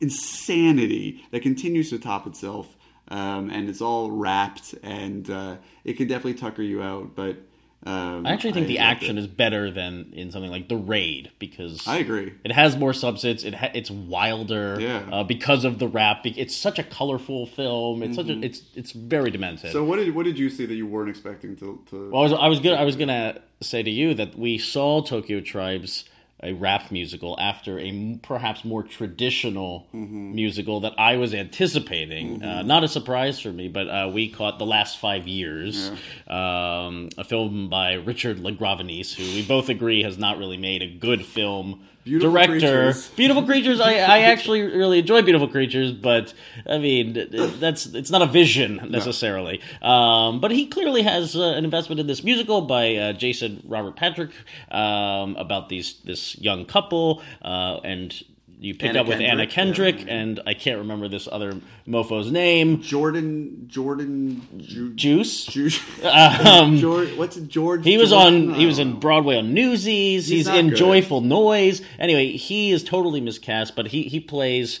[0.00, 2.74] insanity that continues to top itself,
[3.08, 7.14] um, and it's all wrapped, and uh, it can definitely tucker you out.
[7.14, 7.36] But
[7.84, 9.22] um, I actually think the loved action it.
[9.22, 12.32] is better than in something like The Raid because I agree.
[12.44, 13.42] It has more substance.
[13.42, 14.76] It ha- it's wilder.
[14.78, 15.02] Yeah.
[15.10, 16.24] Uh, because of the rap.
[16.24, 18.02] It's such a colorful film.
[18.04, 18.38] It's such a.
[18.40, 19.66] It's it's very demented.
[19.66, 19.72] Mm-hmm.
[19.72, 21.82] So what did what did you see that you weren't expecting to?
[21.90, 22.10] to...
[22.10, 25.02] Well, I was I was gonna I was gonna say to you that we saw
[25.02, 26.04] Tokyo Tribes
[26.42, 30.34] a rap musical after a perhaps more traditional Mm-hmm.
[30.34, 32.42] musical that I was anticipating.
[32.42, 35.90] Uh, not a surprise for me, but uh, we caught the last five years,
[36.26, 40.88] um, a film by Richard LaGravenese, who we both agree has not really made a
[40.88, 41.86] good film.
[42.04, 43.08] Beautiful director, Creatures.
[43.10, 43.80] beautiful creatures.
[43.80, 46.34] I, I actually really enjoy beautiful creatures, but
[46.68, 47.28] I mean
[47.60, 49.60] that's it's not a vision necessarily.
[49.82, 53.94] Um, but he clearly has uh, an investment in this musical by uh, Jason Robert
[53.94, 54.30] Patrick
[54.72, 58.22] um, about these this young couple, uh, and
[58.62, 62.30] you picked Anna up with Anna Kendrick, Kendrick, and I can't remember this other mofo's
[62.30, 62.80] name.
[62.80, 65.46] Jordan Jordan Ju- Juice.
[65.46, 65.70] Ju-
[66.04, 67.84] Um, George, what's it, George?
[67.84, 68.50] He was Jordan?
[68.52, 68.54] on.
[68.54, 69.00] He was in.
[69.00, 70.28] Broadway on Newsies.
[70.28, 70.78] He's, not in good.
[70.78, 71.82] Joyful Noise.
[71.98, 74.80] Anyway, he is totally miscast, but he he plays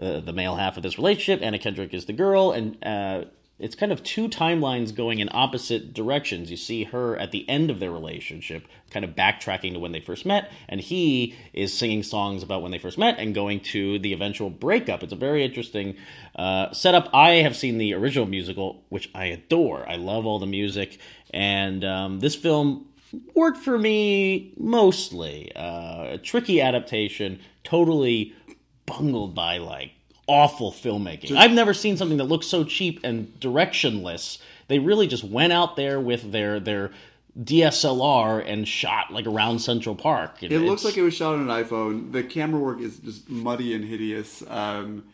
[0.00, 1.40] uh, the male half of this relationship.
[1.42, 3.24] Anna Kendrick is the girl, and uh,
[3.62, 6.50] it's kind of two timelines going in opposite directions.
[6.50, 10.00] You see her at the end of their relationship, kind of backtracking to when they
[10.00, 14.00] first met, and he is singing songs about when they first met and going to
[14.00, 15.04] the eventual breakup.
[15.04, 15.96] It's a very interesting
[16.34, 17.08] uh, setup.
[17.14, 19.88] I have seen the original musical, which I adore.
[19.88, 20.98] I love all the music,
[21.30, 22.88] and um, this film
[23.36, 25.54] worked for me mostly.
[25.54, 28.34] Uh, a tricky adaptation, totally
[28.86, 29.92] bungled by like
[30.26, 31.36] awful filmmaking.
[31.36, 34.38] I've never seen something that looks so cheap and directionless.
[34.68, 36.90] They really just went out there with their their
[37.38, 40.42] DSLR and shot like around Central Park.
[40.42, 42.12] It looks like it was shot on an iPhone.
[42.12, 44.42] The camera work is just muddy and hideous.
[44.48, 45.04] Um,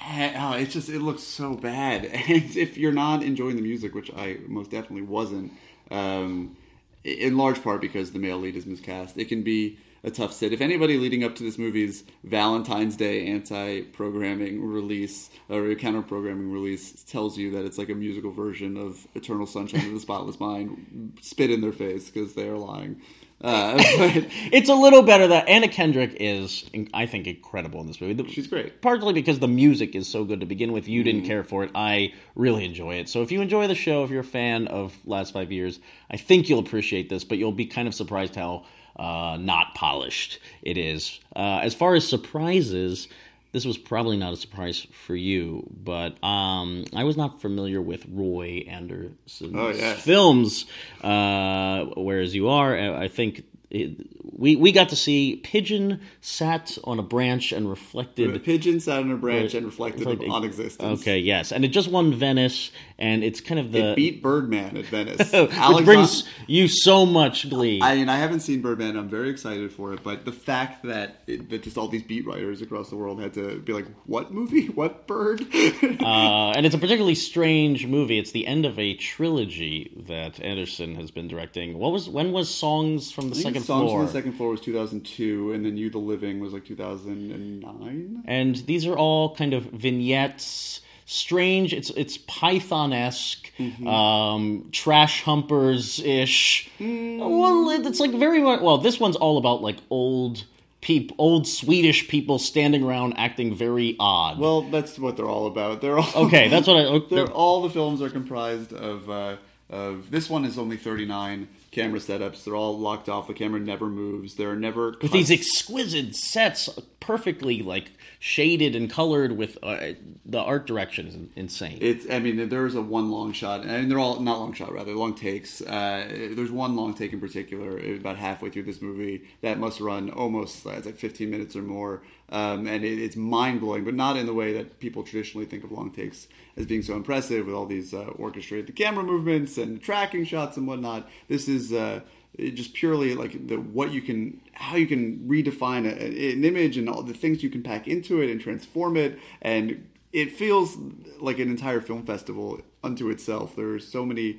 [0.00, 2.04] oh, it's just it looks so bad.
[2.28, 5.52] And if you're not enjoying the music, which I most definitely wasn't,
[5.90, 6.56] um,
[7.04, 10.52] in large part because the male lead is miscast, it can be a tough sit.
[10.52, 17.36] If anybody leading up to this movie's Valentine's Day anti-programming release or counter-programming release tells
[17.36, 21.50] you that it's like a musical version of Eternal Sunshine of the Spotless Mind, spit
[21.50, 23.02] in their face because they are lying.
[23.42, 26.64] Uh, but it's a little better that Anna Kendrick is,
[26.94, 28.32] I think, incredible in this movie.
[28.32, 28.80] She's great.
[28.80, 30.86] partly because the music is so good to begin with.
[30.86, 31.72] You didn't care for it.
[31.74, 33.08] I really enjoy it.
[33.08, 36.16] So if you enjoy the show, if you're a fan of Last Five Years, I
[36.16, 37.24] think you'll appreciate this.
[37.24, 38.64] But you'll be kind of surprised how
[38.98, 41.18] uh, not polished it is.
[41.34, 43.08] Uh, as far as surprises,
[43.52, 48.04] this was probably not a surprise for you, but um, I was not familiar with
[48.10, 50.00] Roy Andersson's Oh, yes.
[50.02, 50.66] films,
[51.02, 52.76] uh, whereas you are.
[52.76, 57.68] I I think it, we we got to see Pigeon sat on a branch and
[57.68, 58.44] reflected.
[58.44, 61.00] pigeon sat on a branch and reflected Like- on existence.
[61.00, 64.76] Okay, yes, and it just won Venice, and it's kind of the It beat Birdman
[64.76, 65.32] at Venice.
[65.32, 67.80] which brings you so much glee.
[67.82, 68.96] I mean, I haven't seen Birdman.
[68.96, 72.26] I'm very excited for it, but the fact that it, that just all these beat
[72.26, 74.66] writers across the world had to be like, "What movie?
[74.76, 75.40] What bird?"
[76.00, 78.18] uh, and it's a particularly strange movie.
[78.18, 81.78] It's the end of a trilogy that Andersson has been directing.
[81.78, 83.98] What was when was Songs from the think Second Songs Floor?
[83.98, 88.22] from the Second Floor was 2002, and then You the Living was like 2009.
[88.26, 90.80] and these are all kind of vignettes.
[91.08, 91.72] Strange.
[91.72, 93.86] It's it's Python esque, Mm-hmm.
[93.86, 96.68] um, trash humpers ish.
[96.80, 97.18] Mm.
[97.18, 98.42] Well, it's like very.
[98.42, 100.44] Well, this one's all about like old
[100.80, 104.40] peop, old Swedish people standing around acting very odd.
[104.40, 105.80] Well, that's what they're all about.
[105.80, 106.98] They're all okay, that's what I.
[107.14, 109.36] They're, all the films are comprised of uh,
[109.70, 112.42] of this one is only 39 camera setups.
[112.42, 113.28] They're all locked off.
[113.28, 114.34] The camera never moves.
[114.34, 116.68] There are never with these exquisite sets,
[117.00, 119.92] perfectly like shaded and colored with uh,
[120.24, 121.78] the art direction is insane.
[121.80, 122.08] It's.
[122.10, 125.14] I mean, there's a one long shot, and they're all not long shot, rather long
[125.14, 125.60] takes.
[125.60, 130.10] Uh, there's one long take in particular, about halfway through this movie, that must run
[130.10, 130.66] almost.
[130.66, 134.16] Uh, it's like 15 minutes or more, um, and it, it's mind blowing, but not
[134.16, 137.54] in the way that people traditionally think of long takes as being so impressive with
[137.54, 141.08] all these uh, orchestrated camera movements and tracking shots and whatnot.
[141.28, 141.72] This is.
[141.72, 142.00] Uh,
[142.38, 146.86] just purely like the what you can how you can redefine a, an image and
[146.86, 150.76] all the things you can pack into it and transform it and it feels
[151.18, 154.38] like an entire film festival unto itself there are so many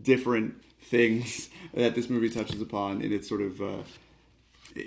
[0.00, 3.82] different things that this movie touches upon in its sort of uh,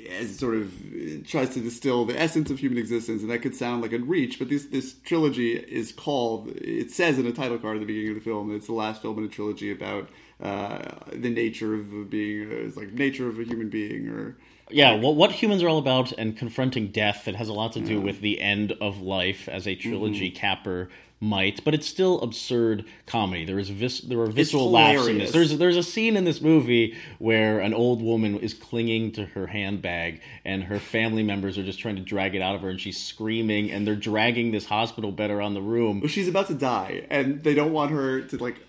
[0.10, 3.40] as it sort of uh, tries to distill the essence of human existence, and that
[3.40, 6.50] could sound like a reach, but this this trilogy is called.
[6.56, 8.74] It says in a title card at the beginning of the film that it's the
[8.74, 10.10] last film in a trilogy about
[10.42, 10.80] uh,
[11.14, 14.38] the nature of being, uh, it's like nature of a human being, or
[14.70, 17.28] yeah, what what humans are all about and confronting death.
[17.28, 20.38] It has a lot to do with the end of life as a trilogy Mm-hmm.
[20.40, 20.90] capper
[21.20, 23.44] might, but it's still absurd comedy.
[23.46, 25.32] There is vis- there are visceral laughs in this.
[25.32, 29.48] There's there's a scene in this movie where an old woman is clinging to her
[29.48, 32.80] handbag and her family members are just trying to drag it out of her and
[32.80, 36.08] she's screaming and they're dragging this hospital bed around the room.
[36.08, 38.62] She's about to die, and they don't want her to like.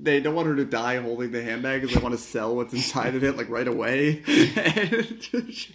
[0.00, 2.74] They don't want her to die holding the handbag because they want to sell what's
[2.74, 4.22] inside of it like right away.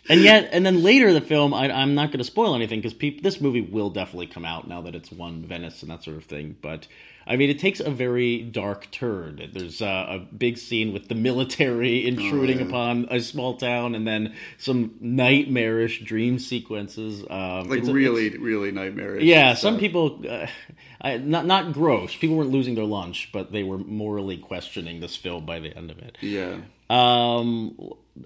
[0.09, 2.81] And yet, and then later in the film, I, I'm not going to spoil anything
[2.81, 6.17] because this movie will definitely come out now that it's won Venice and that sort
[6.17, 6.57] of thing.
[6.61, 6.87] But
[7.27, 9.49] I mean, it takes a very dark turn.
[9.53, 14.07] There's uh, a big scene with the military intruding Oh, upon a small town, and
[14.07, 17.23] then some nightmarish dream sequences.
[17.29, 19.23] Um, like a- really, really nightmarish.
[19.23, 20.47] yeah, some people, uh,
[21.01, 22.15] I, not not gross.
[22.15, 25.91] People weren't losing their lunch, but they were morally questioning this film by the end
[25.91, 26.17] of it.
[26.21, 26.57] Yeah.
[26.89, 27.77] Um,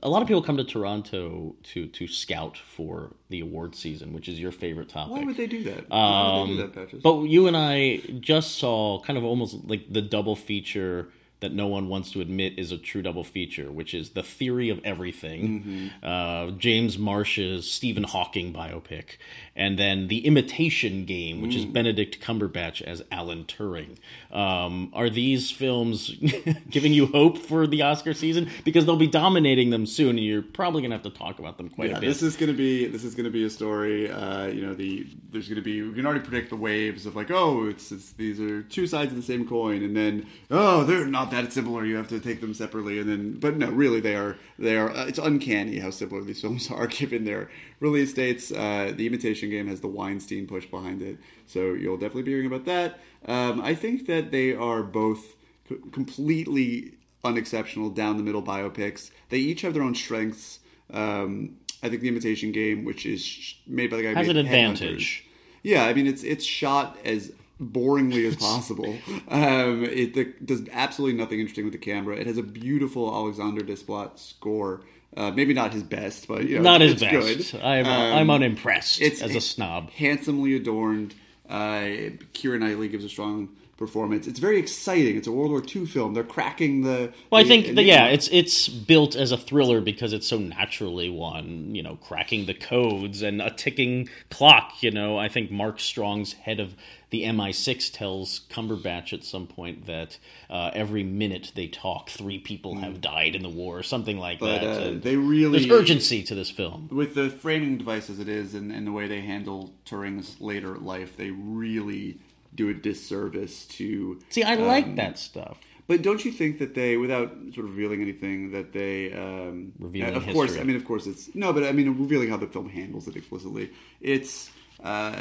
[0.03, 4.27] a lot of people come to Toronto to to scout for the award season, which
[4.29, 5.13] is your favorite topic.
[5.15, 5.89] Why would they do that?
[5.89, 7.01] Why would they do Um, that, Patches?
[7.03, 11.09] but you and I just saw kind of almost like the double feature
[11.41, 14.69] that no one wants to admit is a true double feature, which is the theory
[14.69, 16.05] of everything, Mm-hmm.
[16.05, 19.17] uh, James Marsh's Stephen Hawking biopic,
[19.55, 21.73] and then the Imitation Game, which is Mm.
[21.73, 23.97] Benedict Cumberbatch as Alan Turing.
[24.31, 26.11] Um, are these films
[26.69, 28.49] giving you hope for the Oscar season?
[28.63, 31.57] Because they'll be dominating them soon, and you're probably going to have to talk about
[31.57, 32.07] them quite yeah, a bit.
[32.07, 34.09] this is gonna be this is gonna be a story.
[34.09, 37.31] Uh, you know, the there's gonna be we can already predict the waves of like,
[37.31, 41.05] oh, it's, it's these are two sides of the same coin, and then oh, they're
[41.05, 41.85] not that similar.
[41.85, 44.89] You have to take them separately, and then but no, really they are they are.
[44.89, 48.51] Uh, it's uncanny how similar these films are given their release dates.
[48.51, 51.17] Uh, the Imitation Game has the Weinstein push behind it,
[51.47, 52.99] so you'll definitely be hearing about that.
[53.25, 55.35] Um, I think that they are both
[55.67, 59.11] co- completely unexceptional down the middle biopics.
[59.29, 60.59] They each have their own strengths.
[60.91, 64.27] Um, I think the Imitation Game, which is sh- made by the guy who Has
[64.27, 65.25] an advantage.
[65.63, 67.31] Yeah, I mean it's it's shot as
[67.61, 68.97] boringly as possible.
[69.29, 72.15] um, it does absolutely nothing interesting with the camera.
[72.15, 74.81] It has a beautiful Alexander Desplat score.
[75.15, 77.51] Uh, maybe not his best, but you know, Not it's, his best.
[77.51, 77.61] good.
[77.61, 79.89] I'm, Um, I'm unimpressed it's as a snob.
[79.91, 81.13] handsomely adorned.
[81.49, 83.49] Uh, Keira Knightley gives a strong
[83.81, 84.27] performance.
[84.27, 85.17] It's very exciting.
[85.17, 86.13] It's a World War II film.
[86.13, 87.11] They're cracking the.
[87.31, 91.09] Well, I think that, yeah, it's it's built as a thriller because it's so naturally
[91.09, 91.73] one.
[91.75, 94.83] You know, cracking the codes and a ticking clock.
[94.83, 96.75] You know, I think Mark Strong's head of
[97.09, 100.17] the MI6 tells Cumberbatch at some point that
[100.49, 104.39] uh, every minute they talk, three people have died in the war, or something like
[104.39, 104.45] Hmm.
[104.45, 104.87] But, that.
[104.87, 106.87] uh, they really there's urgency to this film.
[106.91, 110.77] with the framing device as it is, and, and the way they handle Turing's later
[110.77, 111.17] life.
[111.17, 112.19] They really
[112.53, 114.19] do a disservice to.
[114.29, 115.57] See, I like um, that stuff.
[115.87, 120.15] But don't you think that they, without sort of revealing anything, that they, um, Revealing
[120.15, 120.57] of course.
[120.57, 123.15] I mean, of course, it's no, but I mean, revealing how the film handles it
[123.15, 123.71] explicitly.
[123.99, 124.49] It's
[124.83, 125.15] uh,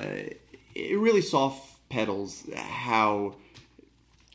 [0.75, 3.35] it really soft pedals how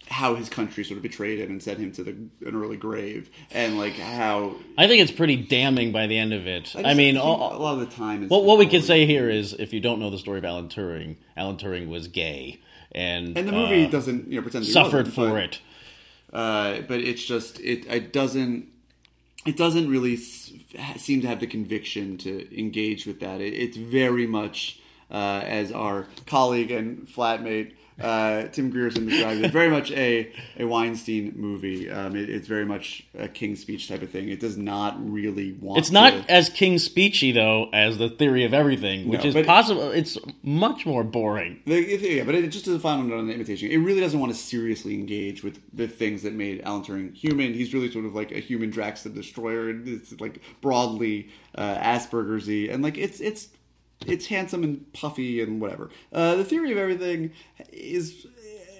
[0.07, 3.29] how his country sort of betrayed him and sent him to the, an early grave,
[3.51, 6.75] and like how I think it's pretty damning by the end of it.
[6.75, 9.05] I, just mean, all, a lot of the time is Well, what we can say
[9.05, 12.61] here is, if you don't know the story of Alan Turing, Alan Turing was gay,
[12.95, 15.59] and and the movie uh, doesn't you know pretend suffered for but- it.
[16.33, 18.67] uh, but it's just it it doesn't
[19.45, 20.51] it doesn't really s-
[20.97, 23.41] seem to have the conviction to engage with that.
[23.41, 24.79] It, it's very much
[25.11, 30.65] uh, as our colleague and flatmate uh, Tim Grierson described it, very much a a
[30.65, 31.89] Weinstein movie.
[31.89, 34.29] Um, it, it's very much a King's Speech type of thing.
[34.29, 35.79] It does not really want.
[35.79, 39.45] It's not to- as King Speechy though as the Theory of Everything, which No, is
[39.45, 39.91] possible.
[39.91, 41.61] It's much more boring.
[41.65, 44.01] The, it- yeah, but it, just as a final note on the imitation, it really
[44.01, 47.53] doesn't want to seriously engage with the things that made Alan Turing human.
[47.53, 52.73] He's really sort of like a human Drax the Destroyer, it's like broadly uh, Asperger's-y,
[52.73, 53.49] and like it's it's
[54.05, 55.89] it's handsome and puffy and whatever.
[56.11, 57.31] Uh, the theory of everything
[57.71, 58.27] is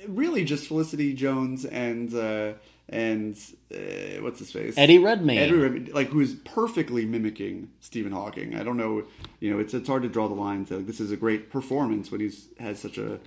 [0.07, 2.53] really just Felicity Jones and uh,
[2.89, 3.37] and
[3.73, 5.39] uh, what's his face Eddie Redmayne.
[5.39, 8.55] Eddie Redmayne, like who is perfectly mimicking Stephen Hawking.
[8.55, 9.03] I don't know,
[9.39, 10.65] you know, it's it's hard to draw the line.
[10.65, 13.19] To, like, this is a great performance when he's has such a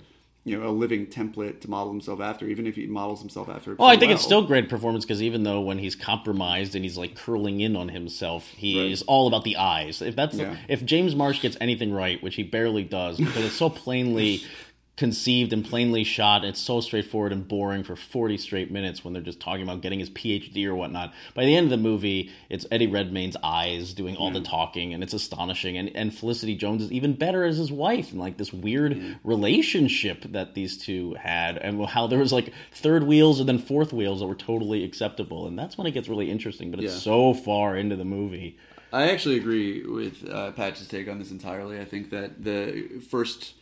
[0.45, 3.75] you know a living template to model himself after, even if he models himself after.
[3.75, 6.97] Well, I think it's still great performance because even though when he's compromised and he's
[6.97, 9.03] like curling in on himself, he's Right.
[9.07, 10.01] all about the eyes.
[10.01, 10.55] If that's Yeah.
[10.67, 14.41] if James Marsh gets anything right, which he barely does, because it's so plainly
[14.99, 19.23] conceived and plainly shot, it's so straightforward and boring for forty straight minutes when they're
[19.23, 21.13] just talking about getting his PhD or whatnot.
[21.33, 25.01] By the end of the movie, it's Eddie Redmayne's eyes doing all the talking, and
[25.01, 25.77] it's astonishing.
[25.77, 30.23] And and Felicity Jones is even better as his wife, and like this weird relationship
[30.33, 34.19] that these two had, and how there was like third wheels and then fourth wheels
[34.19, 36.71] that were totally acceptable, and that's when it gets really interesting.
[36.71, 36.99] But it's Yeah.
[36.99, 38.57] so far into the movie.
[38.91, 41.79] I actually agree with uh, Patch's take on this entirely.
[41.79, 43.53] I think that the first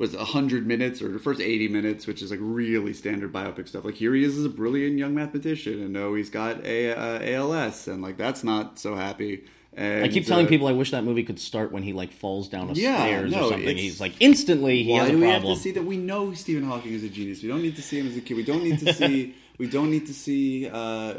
[0.00, 3.84] was hundred minutes or the first eighty minutes, which is like really standard biopic stuff.
[3.84, 7.36] Like here he is as a brilliant young mathematician, and no, he's got a uh,
[7.36, 9.44] ALS, and like that's not so happy.
[9.74, 12.12] And, I keep telling uh, people I wish that movie could start when he like
[12.12, 13.76] falls down a Yeah, stairs no, or something.
[13.76, 15.84] He's like instantly he Why has a do we have to see that?
[15.84, 17.42] We know Stephen Hawking is a genius.
[17.42, 18.36] We don't need to see him as a kid.
[18.38, 19.36] We don't need to see.
[19.58, 20.68] we don't need to see.
[20.68, 21.14] Uh,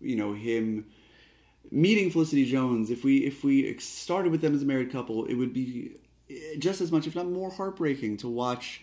[0.00, 0.86] you know him
[1.70, 2.90] meeting Felicity Jones.
[2.90, 5.96] If we if we started with them as a married couple, it would be
[6.58, 8.82] just as much, if not more, heartbreaking to watch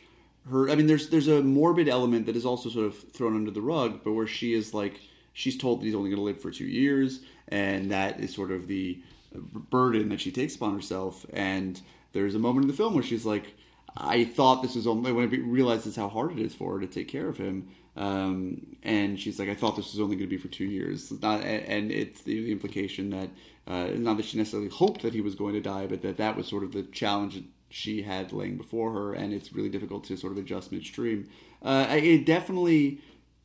[0.50, 0.70] her.
[0.70, 3.62] I mean, there's there's a morbid element that is also sort of thrown under the
[3.62, 5.00] rug, but where she is like
[5.34, 8.52] she's told that he's only going to live for two years, and that is sort
[8.52, 9.02] of the
[9.34, 11.26] burden that she takes upon herself.
[11.34, 11.82] And
[12.14, 13.56] there's a moment in the film where she's like,
[13.98, 16.88] I thought this was only when I realizes how hard it is for her to
[16.88, 17.70] take care of him.
[17.96, 21.12] Um, and she's like, I thought this was only going to be for two years.
[21.12, 23.30] It's not, and it's the, implication that
[23.68, 26.36] uh, not that she necessarily hoped that he was going to die, but that that
[26.36, 30.18] was sort of the challenge she had laying before her, and it's really difficult to
[30.18, 31.30] sort of adjust midstream.
[31.62, 33.00] Uh, it definitely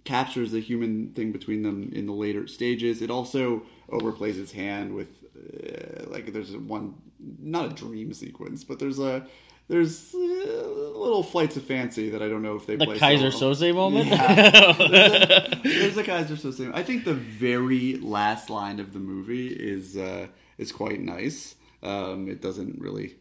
[0.05, 3.03] captures the human thing between them in the later stages.
[3.03, 6.95] It also overplays its hand with uh, like there's one
[7.39, 9.27] not a dream sequence, but there's a
[9.69, 10.19] there's uh,
[10.99, 13.75] little flights of fancy that I don't know if they the play Kaiser so- Soze
[13.75, 14.09] moment.
[15.63, 16.73] there's a Kaiser Soze.
[16.75, 20.27] I think the very last line of the movie is uh,
[20.59, 21.55] is quite nice.
[21.83, 23.17] Um, it doesn't really.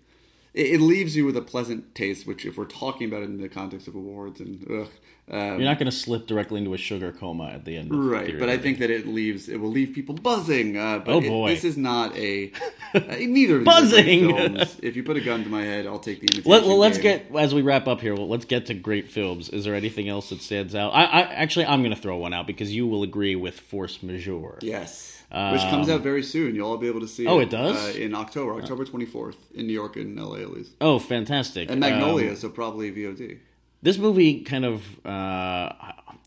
[0.57, 2.25] It, it leaves you with a pleasant taste.
[2.27, 4.89] Which, if we're talking about it in the context of awards and ugh,
[5.29, 7.91] um, You're not going to slip directly into a sugar coma at the end.
[7.91, 10.77] Of Right, but I think that it leaves it will leave people buzzing.
[10.77, 11.49] Uh, but Oh, it- boy.
[11.49, 12.51] this is not a
[12.93, 14.35] uh, neither of these are great Buzzing!
[14.35, 14.77] films.
[14.81, 16.41] If you put a gun to my head, I'll take the.
[16.49, 18.15] Let, well, let's get as we wrap up here.
[18.15, 19.49] Well, let's get to great films.
[19.49, 20.91] Is there anything else that stands out?
[20.93, 24.01] I, I actually I'm going to throw one out because you will agree with Force
[24.01, 24.59] Majeure.
[24.61, 26.55] yes, which comes out very soon.
[26.55, 27.27] You'll all be able to see.
[27.27, 27.95] Oh, it, it does?
[27.95, 30.41] uh, in October, October twenty fourth in New York and L.A.
[30.41, 31.69] at least, Oh, fantastic!
[31.69, 33.39] and Magnolia, Um, so probably VOD.
[33.81, 35.73] this movie kind of uh,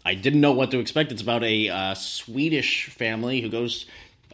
[0.05, 1.12] I didn't know what to expect.
[1.12, 3.86] It's about a uh, Swedish family who goes.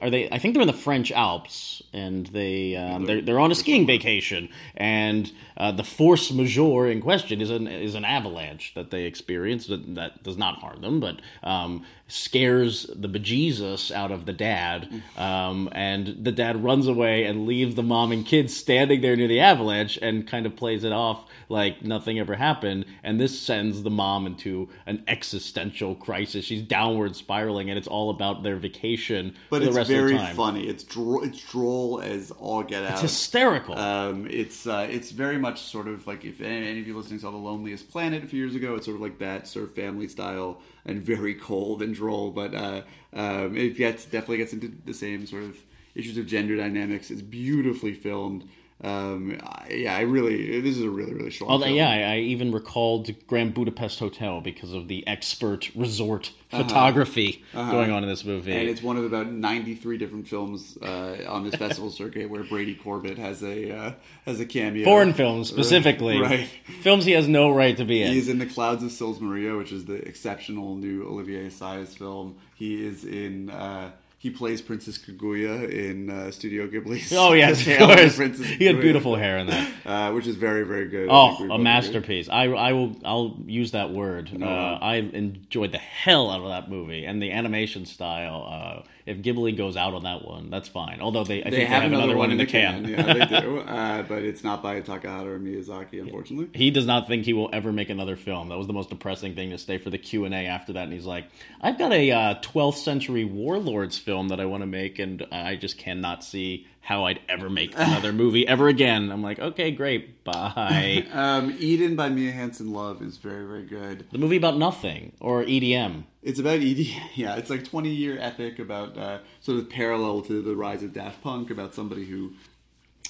[0.02, 0.28] Are they?
[0.30, 3.86] I think they're in the French Alps, and they um, they're they're on a skiing
[3.86, 9.04] vacation, and uh, the force majeure in question is an is an avalanche that they
[9.04, 14.32] experience that, that does not harm them, but um, scares the bejesus out of the
[14.32, 19.16] dad, um, and the dad runs away and leaves the mom and kids standing there
[19.16, 23.38] near the avalanche, and kind of plays it off like nothing ever happened, and this
[23.38, 26.44] sends the mom into an existential crisis.
[26.44, 30.26] She's downward spiraling, and it's all about their vacation But it's rest very of the
[30.26, 30.36] time.
[30.36, 30.66] funny.
[30.68, 32.92] It's dro- it's droll as all get out.
[32.92, 33.76] It's hysterical.
[33.78, 37.20] Um, it's uh, it's very much sort of like if any, any of you listening
[37.20, 39.74] saw The Loneliest Planet a few years ago, it's sort of like that sort of
[39.74, 42.30] family style and very cold and droll.
[42.30, 42.82] But uh,
[43.12, 45.56] um, it gets definitely gets into the same sort of
[45.94, 47.10] issues of gender dynamics.
[47.10, 48.48] It's beautifully filmed.
[48.84, 49.38] Um,
[49.70, 51.50] yeah, I really this is a really really strong.
[51.50, 51.76] Although, film.
[51.76, 56.62] yeah, I, I even recalled Grand Budapest Hotel because of the expert resort Uh-huh.
[56.62, 58.52] photography going on in this movie.
[58.52, 62.44] And it's one of about ninety three different films uh, on this festival circuit where
[62.44, 63.92] Brady Corbet has a uh,
[64.26, 64.84] has a cameo.
[64.84, 66.46] Foreign films specifically, right?
[66.82, 68.12] Films he has no right to be in.
[68.12, 72.36] He's in The Clouds of Sils Maria, which is the exceptional new Olivier Assayas film.
[72.54, 73.48] He is in.
[73.48, 77.12] Uh, he plays Princess Kaguya in uh, Studio Ghibli's.
[77.16, 78.16] Oh yes, of course.
[78.16, 79.72] Princess He had Kaguya, beautiful hair in that.
[79.86, 81.08] uh, which is very very good.
[81.10, 82.28] Oh, a masterpiece!
[82.28, 84.30] I, I will I'll use that word.
[84.40, 88.84] Uh, I enjoyed the hell out of that movie and the animation style.
[89.06, 91.00] If Ghibli goes out on that one, that's fine.
[91.00, 92.84] Although they, I They think have, they have another one in the can.
[92.86, 93.60] yeah, they do.
[93.60, 96.48] Uh, but it's not by Takahata or Miyazaki, unfortunately.
[96.58, 98.48] he does not think he will ever make another film.
[98.48, 100.84] That was the most depressing thing to stay for the Q and A after that.
[100.84, 101.26] And he's like,
[101.60, 105.54] "I've got a uh, 12th century warlords film that I want to make, and I
[105.54, 110.22] just cannot see how I'd ever make another movie ever again." I'm like, "Okay, great,
[110.24, 114.06] bye." Um, Eden by Mia Hansen Love is very very good.
[114.12, 116.04] the movie about nothing or EDM.
[116.22, 116.86] It's about ED.
[117.14, 120.92] Yeah, it's like twenty year epic about uh, sort of parallel to the rise of
[120.92, 122.32] Daft Punk about somebody who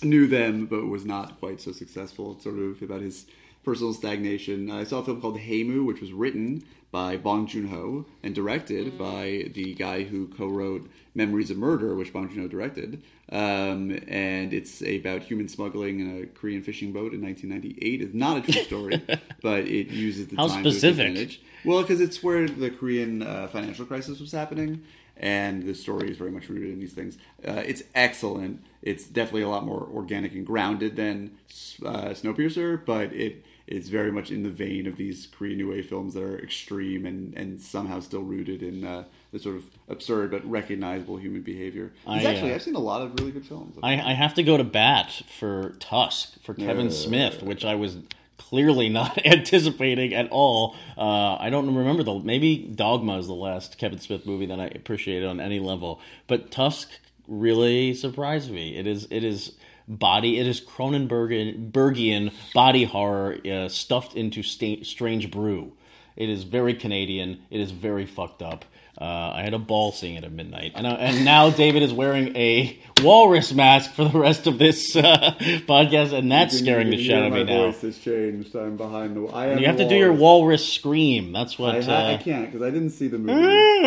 [0.02, 2.32] knew them but was not quite so successful.
[2.32, 3.26] It's sort of about his
[3.64, 4.70] personal stagnation.
[4.70, 8.96] I saw a film called Haemoo, which was written by Bong Joon Ho and directed
[8.96, 13.02] by the guy who co-wrote Memories of Murder, which Bong Joon Ho directed.
[13.30, 18.02] Um, and it's about human smuggling in a Korean fishing boat in 1998.
[18.02, 19.02] It's not a true story,
[19.42, 21.40] but it uses the How time to its advantage.
[21.64, 24.82] Well, because it's where the Korean uh, financial crisis was happening,
[25.16, 27.18] and the story is very much rooted in these things.
[27.46, 28.62] Uh, it's excellent.
[28.82, 31.32] It's definitely a lot more organic and grounded than
[31.84, 35.86] uh, Snowpiercer, but it it's very much in the vein of these Korean New Wave
[35.88, 40.30] films that are extreme and, and somehow still rooted in uh, the sort of absurd
[40.30, 41.92] but recognizable human behavior.
[42.06, 43.76] I, actually uh, I've seen a lot of really good films.
[43.82, 46.92] I, I have to go to bat for Tusk for Kevin Yeah.
[46.92, 47.98] Smith, which I was
[48.38, 50.76] clearly not anticipating at all.
[50.96, 54.66] Uh, I don't remember the maybe Dogma is the last Kevin Smith movie that I
[54.66, 56.88] appreciated on any level, but Tusk
[57.26, 58.76] really surprised me.
[58.76, 59.54] It is it is
[59.88, 65.72] body it is Cronenbergian Bergian body horror uh, stuffed into strange brew.
[66.16, 67.42] It is very Canadian.
[67.50, 68.64] It is very fucked up.
[68.98, 71.92] Uh, I had a ball seeing it at midnight, and uh, and now David is
[71.92, 75.34] wearing a walrus mask for the rest of this uh,
[75.66, 77.66] podcast, and that's scaring the shit out of me now.
[77.66, 78.56] voice has changed.
[78.56, 79.26] I'm behind the.
[79.26, 81.32] I You have to do your walrus scream.
[81.32, 81.74] That's what.
[81.74, 83.38] I, ha- I uh, can't because I didn't see the movie.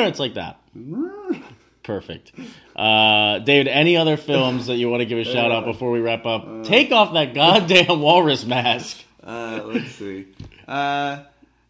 [0.02, 0.60] it's like that.
[1.90, 2.32] Perfect.
[2.76, 6.00] Uh, David, any other films that you want to give a shout out before we
[6.00, 6.64] wrap up?
[6.64, 9.04] Take off that goddamn walrus mask.
[9.24, 10.28] Uh, let's see.
[10.68, 11.24] Uh,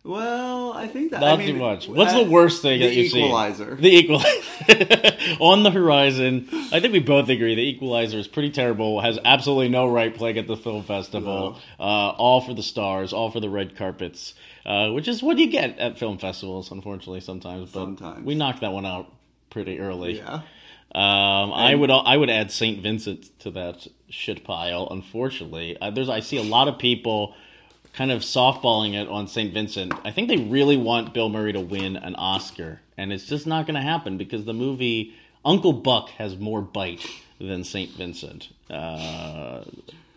[0.03, 1.87] well, I think that Not I mean, too much.
[1.87, 3.75] What's uh, the worst thing the that you've Equalizer.
[3.75, 3.81] seen?
[3.81, 5.37] The Equalizer.
[5.39, 6.49] On the horizon.
[6.73, 10.37] I think we both agree the Equalizer is pretty terrible, has absolutely no right playing
[10.37, 11.59] at the film festival.
[11.79, 14.33] Uh, all for the stars, all for the red carpets,
[14.65, 17.71] uh, which is what you get at film festivals, unfortunately, sometimes.
[17.71, 18.25] But Sometimes.
[18.25, 19.13] we knocked that one out
[19.49, 20.17] pretty early.
[20.17, 20.41] Yeah.
[20.95, 24.87] Um, I would I would add Saint Vincent to that shit pile.
[24.89, 27.35] Unfortunately, uh, there's I see a lot of people
[27.93, 29.93] kind of softballing it on Saint Vincent.
[30.03, 33.67] I think they really want Bill Murray to win an Oscar, and it's just not
[33.67, 35.13] going to happen because the movie
[35.45, 37.05] Uncle Buck has more bite
[37.39, 38.49] than Saint Vincent.
[38.69, 39.63] Uh,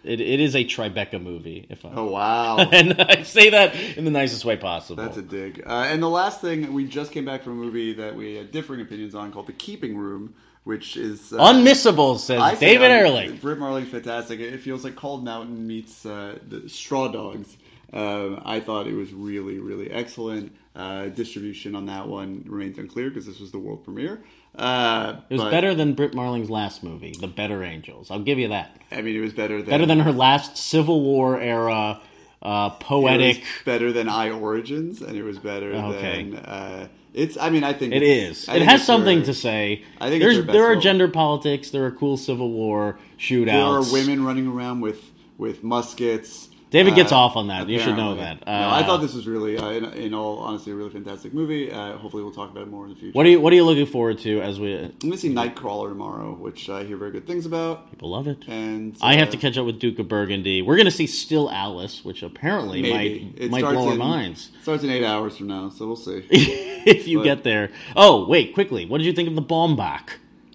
[0.04, 1.66] It, it is a Tribeca movie.
[1.68, 2.56] If I, Oh wow.
[2.72, 5.02] and I say that in the nicest way possible.
[5.02, 5.62] That's a dig.
[5.66, 8.50] Uh, and the last thing, we just came back from a movie that we had
[8.50, 10.34] differing opinions on called The Keeping Room,
[10.64, 13.40] which is uh, Unmissable, says I say David un- Ehrlich.
[13.40, 14.40] Brit Marling's fantastic.
[14.40, 17.56] It feels like Cold Mountain meets uh, the Straw Dogs.
[17.92, 20.56] Um, I thought it was really, really excellent.
[20.74, 24.22] Uh, distribution on that one remains unclear because this was the world premiere.
[24.56, 28.10] Uh, It was but, better than Brit Marling's last movie, The Better Angels.
[28.10, 28.76] I'll give you that.
[28.90, 32.00] I mean, it was better than Better than her last Civil War era
[32.42, 33.42] uh, It poetic.
[33.64, 36.24] better than I Origins, and it was better Okay.
[36.24, 36.36] than.
[36.36, 37.38] Uh, it's.
[37.38, 39.82] I mean, I think it's- I It has something her- to say.
[40.00, 41.70] I think There's there are gender politics.
[41.70, 43.46] There are cool Civil War shootouts.
[43.46, 45.00] There are women running around with
[45.38, 46.48] with muskets.
[46.72, 47.68] David gets Uh, off on that.
[47.68, 48.44] You should know apparently.
[48.44, 48.46] that.
[48.60, 51.32] no, Uh, I thought this was really, uh, in, in all honesty, a really fantastic
[51.32, 51.70] movie.
[51.70, 53.12] Uh, hopefully, we'll talk about it more in the future.
[53.16, 55.90] What are you What are you looking forward to as we I'm to see Nightcrawler
[55.90, 57.90] tomorrow, which I hear very good things about.
[57.90, 58.38] people love it?
[58.48, 60.62] And I have uh, to catch up with Duke of Burgundy.
[60.62, 62.92] We're going to see Still Alice, which apparently maybe.
[63.36, 65.96] might It might blow our in- minds Starts in eight hours from now, so we'll
[65.96, 66.24] see.
[66.30, 67.70] if you But- get there.
[67.94, 70.14] Oh wait, quickly, what did you think of the Baumbach?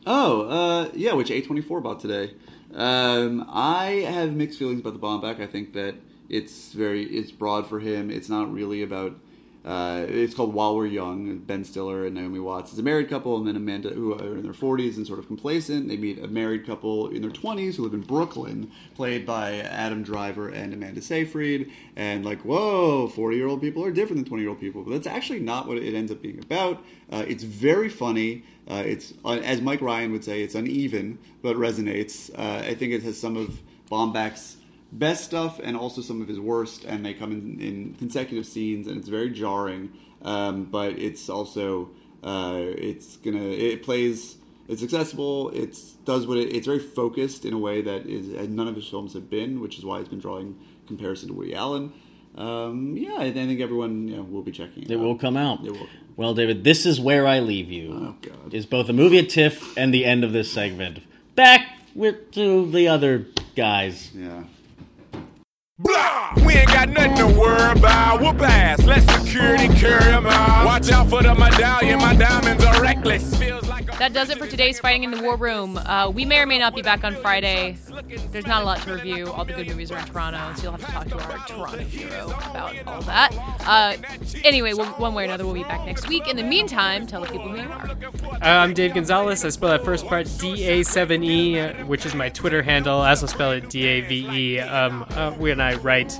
[0.09, 2.31] Oh, uh, yeah, which A24 bought today.
[2.73, 5.41] Um, I have mixed feelings about the Baumbach.
[5.41, 5.95] I think that
[6.29, 8.09] it's very it's broad for him.
[8.09, 9.15] It's not really about.
[9.65, 11.39] Uh, it's called While We're Young.
[11.39, 14.43] Ben Stiller and Naomi Watts is a married couple, and then Amanda, who are in
[14.43, 15.89] their 40s and sort of complacent.
[15.89, 20.03] They meet a married couple in their 20s who live in Brooklyn, played by Adam
[20.03, 21.69] Driver and Amanda Seyfried.
[21.97, 24.83] And like, whoa, 40 year old people are different than 20 year old people.
[24.83, 26.81] But that's actually not what it ends up being about.
[27.11, 28.43] Uh, it's very funny.
[28.69, 32.31] Uh, it's uh, as Mike Ryan would say, it's uneven but resonates.
[32.37, 33.59] Uh, I think it has some of
[33.89, 34.57] Baumbach's
[34.91, 38.87] best stuff and also some of his worst, and they come in, in consecutive scenes,
[38.87, 39.91] and it's very jarring.
[40.21, 41.91] Um, but it's also
[42.23, 45.49] uh, it's gonna it plays it's accessible.
[45.51, 48.75] It's does what it, it's very focused in a way that is and none of
[48.75, 50.57] his films have been, which is why he's been drawing
[50.87, 51.93] comparison to Woody Allen.
[52.35, 54.91] Um, yeah, I think everyone you know, will be checking it.
[54.91, 55.65] It will come out.
[55.65, 55.87] It will.
[56.15, 57.93] Well, David, this is where I leave you.
[57.93, 58.53] Oh God.
[58.53, 60.99] Is both the movie at TIFF and the end of this segment.
[61.35, 64.11] Back with to the other guys.
[64.13, 64.43] Yeah.
[65.79, 66.33] Blah!
[66.43, 68.19] We ain't got nothing to worry about.
[68.19, 68.83] We'll pass.
[68.83, 70.65] Let security carry 'em out.
[70.65, 71.99] Watch out for the medallion.
[71.99, 73.37] My diamonds are reckless.
[73.37, 75.77] Feels like That does it for today's Fighting in the War Room.
[75.77, 77.77] Uh, we may or may not be back on Friday.
[78.31, 79.31] There's not a lot to review.
[79.31, 81.83] All the good movies are in Toronto, so you'll have to talk to our Toronto
[81.83, 83.33] hero about all that.
[83.65, 83.95] Uh,
[84.43, 86.27] anyway, we'll, one way or another, we'll be back next week.
[86.27, 87.89] In the meantime, tell the people who you are.
[88.33, 89.43] Uh, I'm Dave Gonzalez.
[89.43, 93.01] I spell that first part D-A-7-E, uh, which is my Twitter handle.
[93.01, 96.17] I also spell it D-A-V-E um, uh, when I write.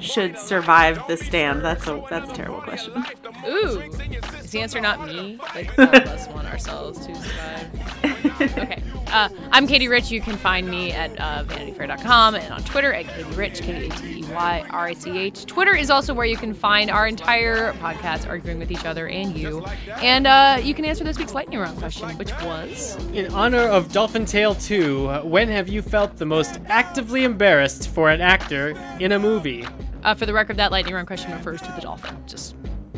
[0.00, 1.62] should survive the stand.
[1.62, 3.04] That's a that's a terrible question.
[3.46, 5.38] Ooh, is the answer not me?
[5.54, 7.70] Like all of us want ourselves to survive.
[8.36, 8.82] Okay.
[9.08, 10.10] Uh, I'm Katey Rich.
[10.10, 13.90] You can find me at uh, vanityfair.com and on Twitter at Katey Rich, K A
[13.90, 15.46] T E Y R I C H.
[15.46, 19.36] Twitter is also where you can find our entire podcast arguing with each other and
[19.36, 19.64] you.
[20.02, 23.92] And uh, you can answer this week's lightning round question, which was In honor of
[23.92, 28.70] Dolphin Tale 2, uh, when have you felt the most actively embarrassed for an actor
[28.98, 29.64] in a movie?
[30.06, 32.16] uh, for the record, that lightning round question refers to the dolphin.
[32.26, 32.54] Just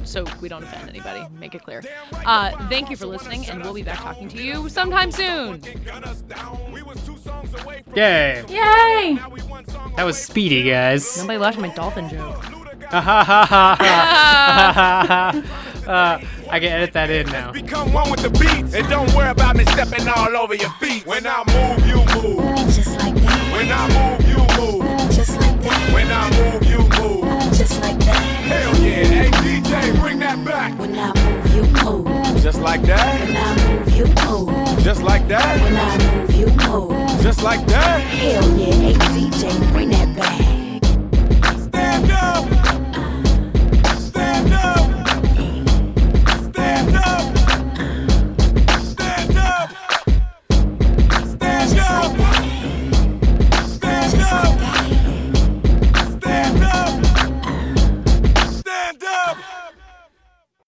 [0.08, 1.82] so we don't offend anybody, make it clear.
[2.24, 5.60] Uh, thank you for listening, and we'll be back talking to you sometime soon.
[7.94, 8.44] Yay!
[8.48, 9.18] Yay!
[9.96, 11.16] That was speedy, guys.
[11.18, 12.42] Nobody laughed at my dolphin joke.
[12.90, 15.88] Ha ha ha ha ha ha ha.
[15.88, 17.52] Uh, I can edit that in now.
[17.52, 18.74] Become one with the beat.
[18.74, 21.06] And don't worry about me stepping all over your feet.
[21.06, 22.56] When I move, you move.
[22.74, 25.10] Just like that, When I move, you move.
[25.10, 27.52] just like that, When I move, you move.
[27.56, 28.16] just like that.
[28.16, 29.37] Hell yeah.
[29.68, 30.78] Jay, bring that back.
[30.78, 32.06] When I move, you cold.
[32.42, 33.20] Just like that.
[33.20, 34.48] When I move, you cold.
[34.80, 35.60] Just like that.
[35.62, 36.92] When I move, you cold.
[37.20, 38.00] Just like that.
[38.00, 41.58] Hell yeah, hey DJ, bring that back.
[41.60, 42.57] Stand up.